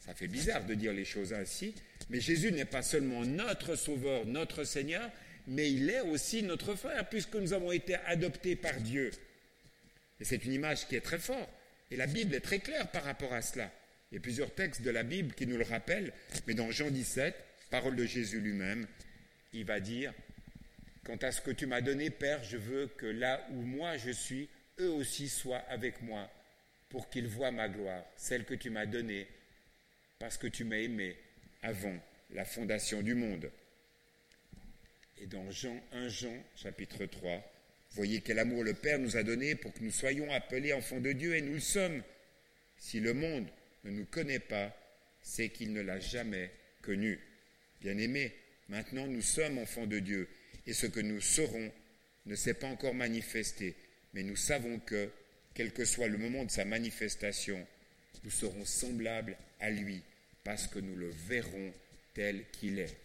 Ça 0.00 0.14
fait 0.14 0.28
bizarre 0.28 0.64
de 0.64 0.74
dire 0.74 0.92
les 0.92 1.04
choses 1.04 1.32
ainsi, 1.32 1.74
mais 2.10 2.20
Jésus 2.20 2.52
n'est 2.52 2.64
pas 2.64 2.82
seulement 2.82 3.24
notre 3.24 3.76
Sauveur, 3.76 4.26
notre 4.26 4.64
Seigneur, 4.64 5.10
mais 5.46 5.70
il 5.72 5.90
est 5.90 6.00
aussi 6.00 6.42
notre 6.42 6.74
frère, 6.74 7.08
puisque 7.08 7.34
nous 7.34 7.52
avons 7.52 7.72
été 7.72 7.94
adoptés 8.06 8.56
par 8.56 8.80
Dieu. 8.80 9.10
Et 10.20 10.24
c'est 10.24 10.44
une 10.44 10.52
image 10.52 10.86
qui 10.86 10.96
est 10.96 11.00
très 11.00 11.18
forte. 11.18 11.50
Et 11.90 11.96
la 11.96 12.06
Bible 12.06 12.34
est 12.34 12.40
très 12.40 12.58
claire 12.58 12.90
par 12.90 13.04
rapport 13.04 13.32
à 13.32 13.42
cela. 13.42 13.72
Il 14.10 14.16
y 14.16 14.18
a 14.18 14.20
plusieurs 14.20 14.54
textes 14.54 14.82
de 14.82 14.90
la 14.90 15.02
Bible 15.02 15.34
qui 15.34 15.46
nous 15.46 15.56
le 15.56 15.64
rappellent, 15.64 16.12
mais 16.46 16.54
dans 16.54 16.70
Jean 16.70 16.90
17, 16.90 17.34
parole 17.70 17.96
de 17.96 18.06
Jésus 18.06 18.40
lui-même, 18.40 18.86
il 19.52 19.64
va 19.64 19.80
dire, 19.80 20.12
Quant 21.06 21.16
à 21.22 21.30
ce 21.30 21.40
que 21.40 21.52
tu 21.52 21.66
m'as 21.66 21.80
donné, 21.80 22.10
Père, 22.10 22.42
je 22.42 22.56
veux 22.56 22.88
que 22.88 23.06
là 23.06 23.46
où 23.52 23.62
moi 23.62 23.96
je 23.96 24.10
suis, 24.10 24.48
eux 24.78 24.90
aussi 24.90 25.28
soient 25.28 25.64
avec 25.68 26.02
moi, 26.02 26.30
pour 26.88 27.10
qu'ils 27.10 27.26
voient 27.26 27.50
ma 27.50 27.68
gloire, 27.68 28.04
celle 28.16 28.44
que 28.44 28.54
tu 28.54 28.70
m'as 28.70 28.86
donnée, 28.86 29.26
parce 30.18 30.38
que 30.38 30.46
tu 30.46 30.64
m'as 30.64 30.78
aimé 30.78 31.16
avant 31.62 31.98
la 32.30 32.44
fondation 32.44 33.02
du 33.02 33.14
monde. 33.14 33.50
Et 35.18 35.26
dans 35.26 35.50
Jean 35.50 35.80
1 35.92 36.08
Jean, 36.08 36.44
chapitre 36.56 37.06
3, 37.06 37.42
voyez 37.92 38.20
quel 38.20 38.38
amour 38.38 38.64
le 38.64 38.74
Père 38.74 38.98
nous 38.98 39.16
a 39.16 39.22
donné 39.22 39.54
pour 39.54 39.72
que 39.72 39.82
nous 39.82 39.90
soyons 39.90 40.30
appelés 40.32 40.72
enfants 40.72 41.00
de 41.00 41.12
Dieu, 41.12 41.34
et 41.34 41.40
nous 41.40 41.54
le 41.54 41.60
sommes. 41.60 42.02
Si 42.78 43.00
le 43.00 43.14
monde 43.14 43.48
ne 43.84 43.90
nous 43.90 44.04
connaît 44.04 44.38
pas, 44.38 44.76
c'est 45.22 45.48
qu'il 45.48 45.72
ne 45.72 45.80
l'a 45.80 45.98
jamais 45.98 46.50
connu. 46.82 47.18
Bien-aimés, 47.80 48.32
maintenant 48.68 49.06
nous 49.06 49.22
sommes 49.22 49.58
enfants 49.58 49.86
de 49.86 49.98
Dieu, 49.98 50.28
et 50.66 50.72
ce 50.72 50.86
que 50.86 51.00
nous 51.00 51.20
serons 51.20 51.72
ne 52.26 52.34
s'est 52.34 52.54
pas 52.54 52.68
encore 52.68 52.94
manifesté, 52.94 53.74
mais 54.16 54.22
nous 54.22 54.34
savons 54.34 54.78
que, 54.78 55.10
quel 55.52 55.72
que 55.72 55.84
soit 55.84 56.08
le 56.08 56.16
moment 56.16 56.44
de 56.44 56.50
sa 56.50 56.64
manifestation, 56.64 57.64
nous 58.24 58.30
serons 58.30 58.64
semblables 58.64 59.36
à 59.60 59.68
lui, 59.68 60.00
parce 60.42 60.66
que 60.66 60.78
nous 60.78 60.96
le 60.96 61.10
verrons 61.28 61.70
tel 62.14 62.42
qu'il 62.50 62.78
est. 62.78 62.96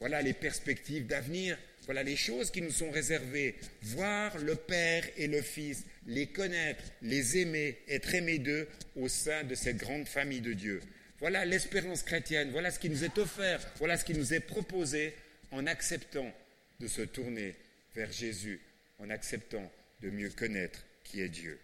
Voilà 0.00 0.20
les 0.20 0.32
perspectives 0.32 1.06
d'avenir, 1.06 1.56
voilà 1.84 2.02
les 2.02 2.16
choses 2.16 2.50
qui 2.50 2.60
nous 2.60 2.72
sont 2.72 2.90
réservées. 2.90 3.54
Voir 3.82 4.36
le 4.38 4.56
Père 4.56 5.04
et 5.16 5.28
le 5.28 5.40
Fils, 5.42 5.84
les 6.08 6.26
connaître, 6.26 6.82
les 7.02 7.38
aimer, 7.38 7.78
être 7.86 8.12
aimés 8.12 8.40
d'eux 8.40 8.66
au 8.96 9.06
sein 9.06 9.44
de 9.44 9.54
cette 9.54 9.76
grande 9.76 10.08
famille 10.08 10.40
de 10.40 10.54
Dieu. 10.54 10.80
Voilà 11.20 11.44
l'espérance 11.44 12.02
chrétienne, 12.02 12.50
voilà 12.50 12.72
ce 12.72 12.80
qui 12.80 12.90
nous 12.90 13.04
est 13.04 13.16
offert, 13.16 13.60
voilà 13.78 13.96
ce 13.96 14.04
qui 14.04 14.14
nous 14.14 14.34
est 14.34 14.40
proposé 14.40 15.14
en 15.52 15.68
acceptant 15.68 16.34
de 16.80 16.88
se 16.88 17.02
tourner 17.02 17.54
vers 17.94 18.10
Jésus, 18.10 18.60
en 18.98 19.08
acceptant 19.08 19.70
de 20.02 20.10
mieux 20.10 20.30
connaître 20.30 20.84
qui 21.04 21.20
est 21.20 21.28
Dieu. 21.28 21.58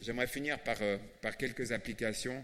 J'aimerais 0.00 0.26
finir 0.26 0.58
par, 0.60 0.80
euh, 0.82 0.98
quelques 1.38 1.72
applications 1.72 2.42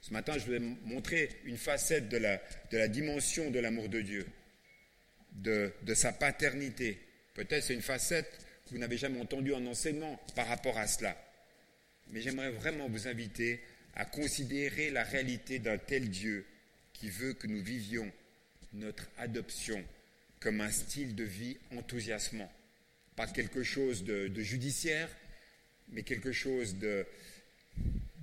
ce 0.00 0.14
matin, 0.14 0.38
je 0.38 0.50
vais 0.50 0.58
montrer 0.58 1.28
une 1.44 1.58
facette 1.58 2.08
de 2.08 2.16
la, 2.16 2.88
dimension 2.88 3.50
de 3.50 3.58
l'amour 3.58 3.90
de 3.90 4.00
Dieu, 4.00 4.26
de, 5.32 5.72
de 5.82 5.94
sa 5.94 6.12
paternité. 6.12 6.98
Peut-être 7.34 7.64
c'est 7.64 7.74
une 7.74 7.82
facette 7.82 8.30
que 8.64 8.70
vous 8.70 8.78
n'avez 8.78 8.96
jamais 8.96 9.20
entendue 9.20 9.52
en 9.52 9.66
enseignement 9.66 10.18
par 10.34 10.46
rapport 10.46 10.78
à 10.78 10.86
cela. 10.86 11.16
Mais 12.08 12.22
j'aimerais 12.22 12.50
vraiment 12.50 12.88
vous 12.88 13.08
inviter 13.08 13.60
à 13.94 14.06
considérer 14.06 14.90
la 14.90 15.04
réalité 15.04 15.58
d'un 15.58 15.76
tel 15.76 16.08
Dieu 16.08 16.46
qui 16.94 17.10
veut 17.10 17.34
que 17.34 17.46
nous 17.46 17.62
vivions 17.62 18.10
notre 18.72 19.06
adoption 19.18 19.84
comme 20.38 20.62
un 20.62 20.70
style 20.70 21.14
de 21.14 21.24
vie 21.24 21.58
enthousiasmant. 21.76 22.50
Quelque 23.26 23.62
chose 23.62 24.04
de 24.04 24.42
judiciaire, 24.42 25.08
mais 25.90 26.02
quelque 26.02 26.32
chose 26.32 26.76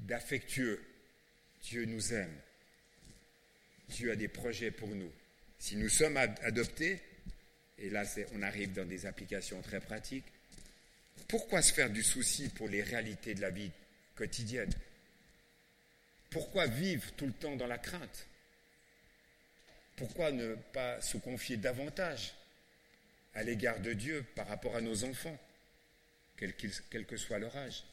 d'affectueux, 0.07 0.81
Dieu 1.63 1.85
nous 1.85 2.13
aime. 2.13 2.33
Dieu 3.89 4.11
a 4.11 4.15
des 4.15 4.27
projets 4.27 4.71
pour 4.71 4.89
nous. 4.89 5.11
Si 5.59 5.75
nous 5.75 5.89
sommes 5.89 6.17
adoptés, 6.17 6.99
et 7.77 7.89
là 7.89 8.03
on 8.33 8.41
arrive 8.41 8.73
dans 8.73 8.85
des 8.85 9.05
applications 9.05 9.61
très 9.61 9.79
pratiques, 9.79 10.25
pourquoi 11.27 11.61
se 11.61 11.73
faire 11.73 11.89
du 11.89 12.03
souci 12.03 12.49
pour 12.49 12.67
les 12.69 12.83
réalités 12.83 13.33
de 13.33 13.41
la 13.41 13.49
vie 13.49 13.71
quotidienne? 14.15 14.71
Pourquoi 16.29 16.67
vivre 16.67 17.11
tout 17.13 17.25
le 17.25 17.33
temps 17.33 17.55
dans 17.55 17.67
la 17.67 17.77
crainte? 17.77 18.27
Pourquoi 19.95 20.31
ne 20.31 20.55
pas 20.73 21.01
se 21.01 21.17
confier 21.17 21.57
davantage 21.57 22.33
à 23.37 23.43
l'égard 23.43 23.79
de 23.79 23.93
Dieu 23.93 24.25
par 24.35 24.47
rapport 24.47 24.75
à 24.75 24.81
nos 24.81 25.03
enfants, 25.03 25.37
quel, 26.37 26.55
que 26.55 27.17
soit 27.17 27.37
leur 27.37 27.55
âge 27.55 27.83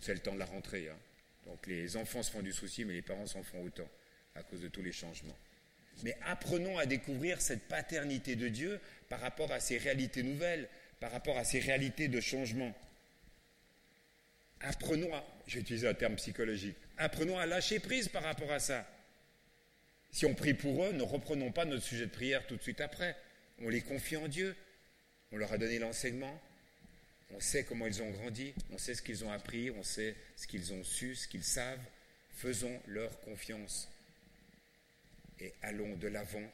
C'est 0.00 0.14
le 0.14 0.20
temps 0.20 0.32
de 0.32 0.38
la 0.38 0.46
rentrée. 0.46 0.88
Hein. 0.88 0.96
Donc 1.44 1.66
les 1.66 1.98
enfants 1.98 2.22
se 2.22 2.30
font 2.30 2.40
du 2.40 2.52
souci, 2.52 2.86
mais 2.86 2.94
les 2.94 3.02
parents 3.02 3.26
s'en 3.26 3.42
font 3.42 3.62
autant 3.62 3.88
à 4.34 4.42
cause 4.42 4.62
de 4.62 4.68
tous 4.68 4.82
les 4.82 4.90
changements. 4.90 5.36
Mais 6.02 6.16
apprenons 6.22 6.78
à 6.78 6.86
découvrir 6.86 7.42
cette 7.42 7.68
paternité 7.68 8.36
de 8.36 8.48
Dieu 8.48 8.80
par 9.10 9.20
rapport 9.20 9.52
à 9.52 9.60
ces 9.60 9.76
réalités 9.76 10.22
nouvelles, 10.22 10.66
par 10.98 11.12
rapport 11.12 11.36
à 11.36 11.44
ces 11.44 11.60
réalités 11.60 12.08
de 12.08 12.20
changement. 12.20 12.74
Apprenons 14.60 15.14
à, 15.14 15.22
j'ai 15.46 15.60
utilisé 15.60 15.86
un 15.86 15.94
terme 15.94 16.16
psychologique, 16.16 16.76
apprenons 16.96 17.38
à 17.38 17.44
lâcher 17.44 17.80
prise 17.80 18.08
par 18.08 18.22
rapport 18.22 18.50
à 18.50 18.60
ça. 18.60 18.88
Si 20.10 20.24
on 20.24 20.34
prie 20.34 20.54
pour 20.54 20.86
eux, 20.86 20.92
ne 20.92 21.02
reprenons 21.02 21.52
pas 21.52 21.66
notre 21.66 21.84
sujet 21.84 22.06
de 22.06 22.10
prière 22.10 22.46
tout 22.46 22.56
de 22.56 22.62
suite 22.62 22.80
après. 22.80 23.14
On 23.60 23.68
les 23.68 23.80
confie 23.80 24.16
en 24.16 24.28
Dieu. 24.28 24.54
On 25.34 25.36
leur 25.36 25.52
a 25.52 25.58
donné 25.58 25.80
l'enseignement, 25.80 26.40
on 27.32 27.40
sait 27.40 27.64
comment 27.64 27.88
ils 27.88 28.00
ont 28.02 28.10
grandi, 28.10 28.54
on 28.70 28.78
sait 28.78 28.94
ce 28.94 29.02
qu'ils 29.02 29.24
ont 29.24 29.32
appris, 29.32 29.68
on 29.72 29.82
sait 29.82 30.14
ce 30.36 30.46
qu'ils 30.46 30.72
ont 30.72 30.84
su, 30.84 31.16
ce 31.16 31.26
qu'ils 31.26 31.42
savent. 31.42 31.80
Faisons 32.36 32.80
leur 32.86 33.20
confiance 33.20 33.88
et 35.40 35.52
allons 35.62 35.96
de 35.96 36.06
l'avant 36.06 36.48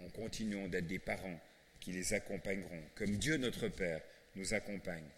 en 0.00 0.08
continuant 0.10 0.68
d'être 0.68 0.86
des 0.86 0.98
parents 0.98 1.40
qui 1.80 1.92
les 1.92 2.12
accompagneront, 2.12 2.82
comme 2.96 3.16
Dieu 3.16 3.38
notre 3.38 3.68
Père 3.68 4.02
nous 4.36 4.52
accompagne. 4.52 5.08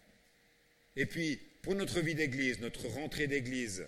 Et 0.95 1.07
puis, 1.07 1.40
pour 1.62 1.75
notre 1.75 2.01
vie 2.01 2.14
d'église, 2.14 2.61
notre 2.61 2.87
rentrée 2.87 3.27
d'église, 3.27 3.87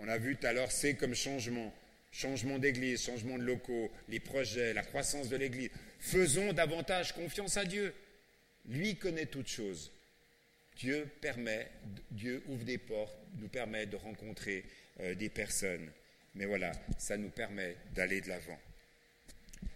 on 0.00 0.08
a 0.08 0.18
vu 0.18 0.36
tout 0.36 0.46
à 0.46 0.52
l'heure, 0.52 0.72
c'est 0.72 0.94
comme 0.94 1.14
changement. 1.14 1.72
Changement 2.12 2.58
d'église, 2.58 3.04
changement 3.04 3.38
de 3.38 3.44
locaux, 3.44 3.90
les 4.08 4.20
projets, 4.20 4.72
la 4.74 4.82
croissance 4.82 5.28
de 5.28 5.36
l'église. 5.36 5.70
Faisons 6.00 6.52
davantage 6.52 7.12
confiance 7.14 7.56
à 7.56 7.64
Dieu. 7.64 7.94
Lui 8.68 8.96
connaît 8.96 9.26
toutes 9.26 9.48
choses. 9.48 9.92
Dieu 10.76 11.08
permet, 11.20 11.68
Dieu 12.10 12.42
ouvre 12.48 12.64
des 12.64 12.78
portes, 12.78 13.16
nous 13.38 13.48
permet 13.48 13.86
de 13.86 13.96
rencontrer 13.96 14.64
euh, 15.00 15.14
des 15.14 15.28
personnes. 15.28 15.90
Mais 16.34 16.46
voilà, 16.46 16.72
ça 16.98 17.16
nous 17.16 17.28
permet 17.28 17.76
d'aller 17.94 18.20
de 18.20 18.28
l'avant. 18.28 18.58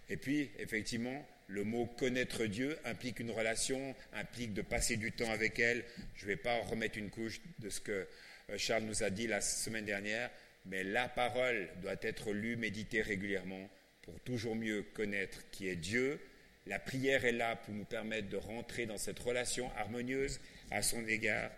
Et 0.08 0.16
puis, 0.16 0.50
effectivement, 0.58 1.26
le 1.48 1.64
mot 1.64 1.86
connaître 1.86 2.46
Dieu 2.46 2.78
implique 2.84 3.20
une 3.20 3.30
relation, 3.30 3.94
implique 4.14 4.54
de 4.54 4.62
passer 4.62 4.96
du 4.96 5.12
temps 5.12 5.30
avec 5.30 5.58
elle. 5.58 5.84
Je 6.16 6.24
ne 6.24 6.28
vais 6.28 6.36
pas 6.36 6.58
remettre 6.62 6.98
une 6.98 7.10
couche 7.10 7.40
de 7.58 7.68
ce 7.68 7.80
que 7.80 8.06
euh, 8.50 8.58
Charles 8.58 8.84
nous 8.84 9.02
a 9.02 9.10
dit 9.10 9.26
la 9.26 9.40
semaine 9.40 9.84
dernière, 9.84 10.30
mais 10.64 10.82
la 10.82 11.08
parole 11.08 11.68
doit 11.82 11.96
être 12.02 12.32
lue, 12.32 12.56
méditée 12.56 13.02
régulièrement 13.02 13.68
pour 14.02 14.18
toujours 14.20 14.54
mieux 14.54 14.82
connaître 14.94 15.38
qui 15.50 15.68
est 15.68 15.76
Dieu. 15.76 16.20
La 16.66 16.78
prière 16.78 17.24
est 17.24 17.32
là 17.32 17.56
pour 17.56 17.74
nous 17.74 17.84
permettre 17.84 18.28
de 18.28 18.36
rentrer 18.36 18.86
dans 18.86 18.98
cette 18.98 19.18
relation 19.18 19.70
harmonieuse 19.76 20.40
à 20.70 20.82
son 20.82 21.06
égard. 21.06 21.50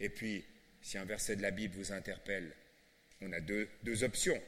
Et 0.00 0.08
puis, 0.08 0.44
si 0.82 0.98
un 0.98 1.04
verset 1.04 1.36
de 1.36 1.42
la 1.42 1.50
Bible 1.50 1.74
vous 1.76 1.92
interpelle, 1.92 2.52
on 3.22 3.32
a 3.32 3.40
deux, 3.40 3.68
deux 3.82 4.04
options. 4.04 4.40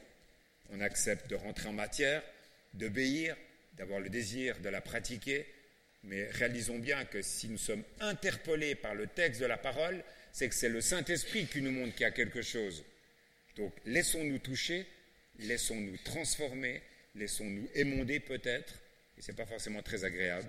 On 0.71 0.81
accepte 0.81 1.29
de 1.29 1.35
rentrer 1.35 1.69
en 1.69 1.73
matière, 1.73 2.21
d'obéir, 2.73 3.35
d'avoir 3.73 3.99
le 3.99 4.09
désir 4.09 4.59
de 4.59 4.69
la 4.69 4.81
pratiquer, 4.81 5.45
mais 6.03 6.27
réalisons 6.29 6.77
bien 6.77 7.05
que 7.05 7.21
si 7.21 7.49
nous 7.49 7.57
sommes 7.57 7.83
interpellés 7.99 8.75
par 8.75 8.93
le 8.93 9.07
texte 9.07 9.41
de 9.41 9.45
la 9.45 9.57
parole, 9.57 10.03
c'est 10.31 10.49
que 10.49 10.55
c'est 10.55 10.69
le 10.69 10.81
Saint-Esprit 10.81 11.47
qui 11.47 11.61
nous 11.61 11.71
montre 11.71 11.93
qu'il 11.93 12.03
y 12.03 12.05
a 12.05 12.11
quelque 12.11 12.41
chose. 12.41 12.83
Donc 13.57 13.73
laissons-nous 13.85 14.39
toucher, 14.39 14.85
laissons-nous 15.39 15.97
transformer, 16.05 16.81
laissons-nous 17.15 17.67
émonder 17.73 18.19
peut-être, 18.19 18.73
et 19.17 19.21
ce 19.21 19.31
n'est 19.31 19.35
pas 19.35 19.45
forcément 19.45 19.81
très 19.81 20.05
agréable, 20.05 20.47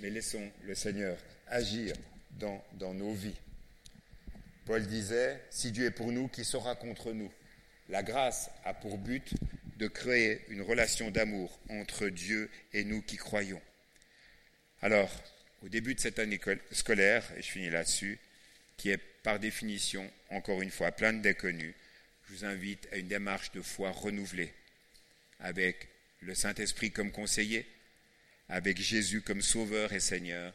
mais 0.00 0.10
laissons 0.10 0.50
le 0.64 0.74
Seigneur 0.74 1.16
agir 1.48 1.94
dans, 2.32 2.62
dans 2.74 2.94
nos 2.94 3.14
vies. 3.14 3.36
Paul 4.66 4.86
disait, 4.86 5.40
si 5.50 5.72
Dieu 5.72 5.86
est 5.86 5.90
pour 5.90 6.12
nous, 6.12 6.28
qui 6.28 6.44
sera 6.44 6.76
contre 6.76 7.12
nous? 7.12 7.32
La 7.88 8.02
grâce 8.02 8.50
a 8.64 8.74
pour 8.74 8.98
but 8.98 9.32
de 9.78 9.88
créer 9.88 10.42
une 10.50 10.60
relation 10.60 11.10
d'amour 11.10 11.58
entre 11.70 12.08
Dieu 12.08 12.50
et 12.74 12.84
nous 12.84 13.00
qui 13.00 13.16
croyons. 13.16 13.62
Alors, 14.82 15.10
au 15.62 15.70
début 15.70 15.94
de 15.94 16.00
cette 16.00 16.18
année 16.18 16.38
scolaire, 16.70 17.24
et 17.38 17.42
je 17.42 17.50
finis 17.50 17.70
là-dessus, 17.70 18.18
qui 18.76 18.90
est 18.90 18.98
par 19.22 19.38
définition, 19.38 20.08
encore 20.28 20.60
une 20.60 20.70
fois, 20.70 20.92
plein 20.92 21.14
de 21.14 21.22
déconnus, 21.22 21.74
je 22.28 22.34
vous 22.34 22.44
invite 22.44 22.88
à 22.92 22.96
une 22.96 23.08
démarche 23.08 23.52
de 23.52 23.62
foi 23.62 23.90
renouvelée, 23.90 24.52
avec 25.40 25.88
le 26.20 26.34
Saint-Esprit 26.34 26.90
comme 26.90 27.10
conseiller, 27.10 27.66
avec 28.48 28.78
Jésus 28.78 29.22
comme 29.22 29.42
sauveur 29.42 29.92
et 29.92 30.00
Seigneur, 30.00 30.54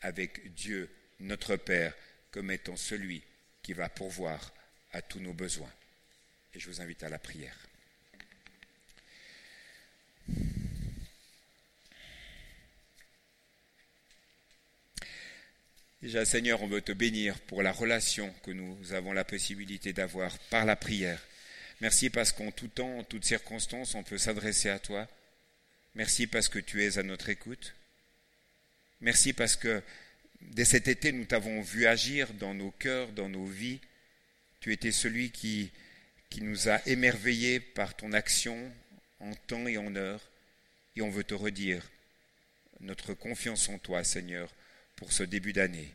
avec 0.00 0.52
Dieu, 0.54 0.90
notre 1.20 1.56
Père, 1.56 1.94
comme 2.30 2.50
étant 2.50 2.76
celui 2.76 3.22
qui 3.62 3.72
va 3.72 3.88
pourvoir 3.88 4.52
à 4.92 5.02
tous 5.02 5.20
nos 5.20 5.32
besoins. 5.32 5.72
Et 6.54 6.60
je 6.60 6.68
vous 6.68 6.80
invite 6.80 7.02
à 7.02 7.08
la 7.08 7.18
prière. 7.18 7.67
Déjà, 16.00 16.24
Seigneur, 16.24 16.62
on 16.62 16.68
veut 16.68 16.80
te 16.80 16.92
bénir 16.92 17.40
pour 17.40 17.60
la 17.60 17.72
relation 17.72 18.32
que 18.44 18.52
nous 18.52 18.92
avons 18.92 19.12
la 19.12 19.24
possibilité 19.24 19.92
d'avoir 19.92 20.38
par 20.50 20.64
la 20.64 20.76
prière. 20.76 21.20
Merci 21.80 22.08
parce 22.08 22.30
qu'en 22.30 22.52
tout 22.52 22.68
temps, 22.68 22.98
en 22.98 23.02
toutes 23.02 23.24
circonstances, 23.24 23.96
on 23.96 24.04
peut 24.04 24.16
s'adresser 24.16 24.68
à 24.68 24.78
toi. 24.78 25.08
Merci 25.96 26.28
parce 26.28 26.48
que 26.48 26.60
tu 26.60 26.84
es 26.84 26.98
à 26.98 27.02
notre 27.02 27.30
écoute. 27.30 27.74
Merci 29.00 29.32
parce 29.32 29.56
que 29.56 29.82
dès 30.40 30.64
cet 30.64 30.86
été, 30.86 31.10
nous 31.10 31.24
t'avons 31.24 31.62
vu 31.62 31.86
agir 31.86 32.32
dans 32.34 32.54
nos 32.54 32.70
cœurs, 32.70 33.10
dans 33.10 33.28
nos 33.28 33.46
vies. 33.46 33.80
Tu 34.60 34.72
étais 34.72 34.92
celui 34.92 35.32
qui, 35.32 35.72
qui 36.30 36.42
nous 36.42 36.68
a 36.68 36.80
émerveillés 36.86 37.58
par 37.58 37.96
ton 37.96 38.12
action 38.12 38.70
en 39.18 39.34
temps 39.34 39.66
et 39.66 39.78
en 39.78 39.96
heure. 39.96 40.20
Et 40.94 41.02
on 41.02 41.10
veut 41.10 41.24
te 41.24 41.34
redire 41.34 41.82
notre 42.78 43.14
confiance 43.14 43.68
en 43.68 43.78
toi, 43.78 44.04
Seigneur, 44.04 44.48
pour 44.98 45.12
ce 45.12 45.22
début 45.22 45.52
d'année. 45.52 45.88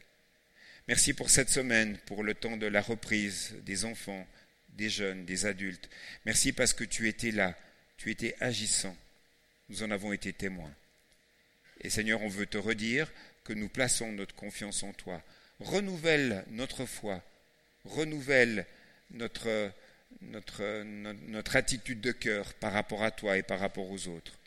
Merci 0.88 1.14
pour 1.14 1.30
cette 1.30 1.50
semaine, 1.50 1.98
pour 2.06 2.24
le 2.24 2.34
temps 2.34 2.58
de 2.58 2.66
la 2.66 2.82
reprise 2.82 3.54
des 3.66 3.86
enfants, 3.86 4.26
des 4.70 4.90
jeunes, 4.90 5.26
des 5.26 5.46
adultes. 5.46 5.90
Merci 6.26 6.54
parce 6.54 6.74
que 6.74 6.84
tu 6.84 7.08
étais 7.08 7.32
là, 7.32 7.56
tu 7.98 8.12
étais 8.12 8.36
agissant. 8.40 8.96
Nous 9.70 9.84
en 9.84 9.92
avons 9.92 10.14
été 10.14 10.34
témoins. 10.34 10.74
Et 11.82 11.90
Seigneur, 11.90 12.22
on 12.22 12.28
veut 12.28 12.46
te 12.46 12.58
redire 12.58 13.12
que 13.44 13.54
nous 13.54 13.70
plaçons 13.70 14.12
notre 14.12 14.36
confiance 14.36 14.84
en 14.84 14.94
toi. 14.94 15.22
Renouvelle 15.60 16.46
notre 16.50 16.86
foi, 16.86 17.22
renouvelle 17.86 18.66
notre, 19.12 19.72
notre, 20.22 20.84
notre, 20.84 21.56
attitude 21.56 22.02
de 22.02 22.12
cœur 22.12 22.54
par 22.56 22.74
rapport 22.74 23.04
à 23.04 23.12
toi 23.12 23.38
et 23.38 23.44
par 23.44 23.60
rapport 23.60 23.90
aux 23.90 24.08
autres. 24.08 24.38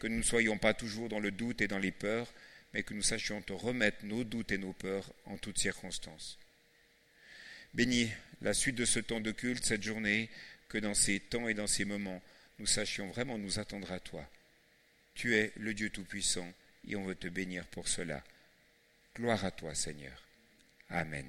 Que 0.00 0.06
nous 0.06 0.18
ne 0.18 0.22
soyons 0.22 0.58
pas 0.58 0.74
toujours 0.74 1.08
dans 1.08 1.20
le 1.20 1.30
doute 1.30 1.60
et 1.60 1.68
dans 1.68 1.78
les 1.78 1.92
peurs, 1.92 2.32
mais 2.76 2.82
que 2.82 2.92
nous 2.92 3.00
sachions 3.00 3.40
te 3.40 3.54
remettre 3.54 4.04
nos 4.04 4.22
doutes 4.22 4.52
et 4.52 4.58
nos 4.58 4.74
peurs 4.74 5.10
en 5.24 5.38
toutes 5.38 5.56
circonstances. 5.56 6.38
Bénis 7.72 8.10
la 8.42 8.52
suite 8.52 8.76
de 8.76 8.84
ce 8.84 8.98
temps 8.98 9.22
de 9.22 9.32
culte, 9.32 9.64
cette 9.64 9.82
journée, 9.82 10.28
que 10.68 10.76
dans 10.76 10.92
ces 10.92 11.18
temps 11.18 11.48
et 11.48 11.54
dans 11.54 11.66
ces 11.66 11.86
moments, 11.86 12.22
nous 12.58 12.66
sachions 12.66 13.08
vraiment 13.08 13.38
nous 13.38 13.58
attendre 13.58 13.90
à 13.92 13.98
toi. 13.98 14.28
Tu 15.14 15.36
es 15.36 15.52
le 15.56 15.72
Dieu 15.72 15.88
Tout-Puissant 15.88 16.52
et 16.86 16.96
on 16.96 17.04
veut 17.04 17.14
te 17.14 17.28
bénir 17.28 17.64
pour 17.68 17.88
cela. 17.88 18.22
Gloire 19.14 19.42
à 19.46 19.52
toi, 19.52 19.74
Seigneur. 19.74 20.22
Amen. 20.90 21.26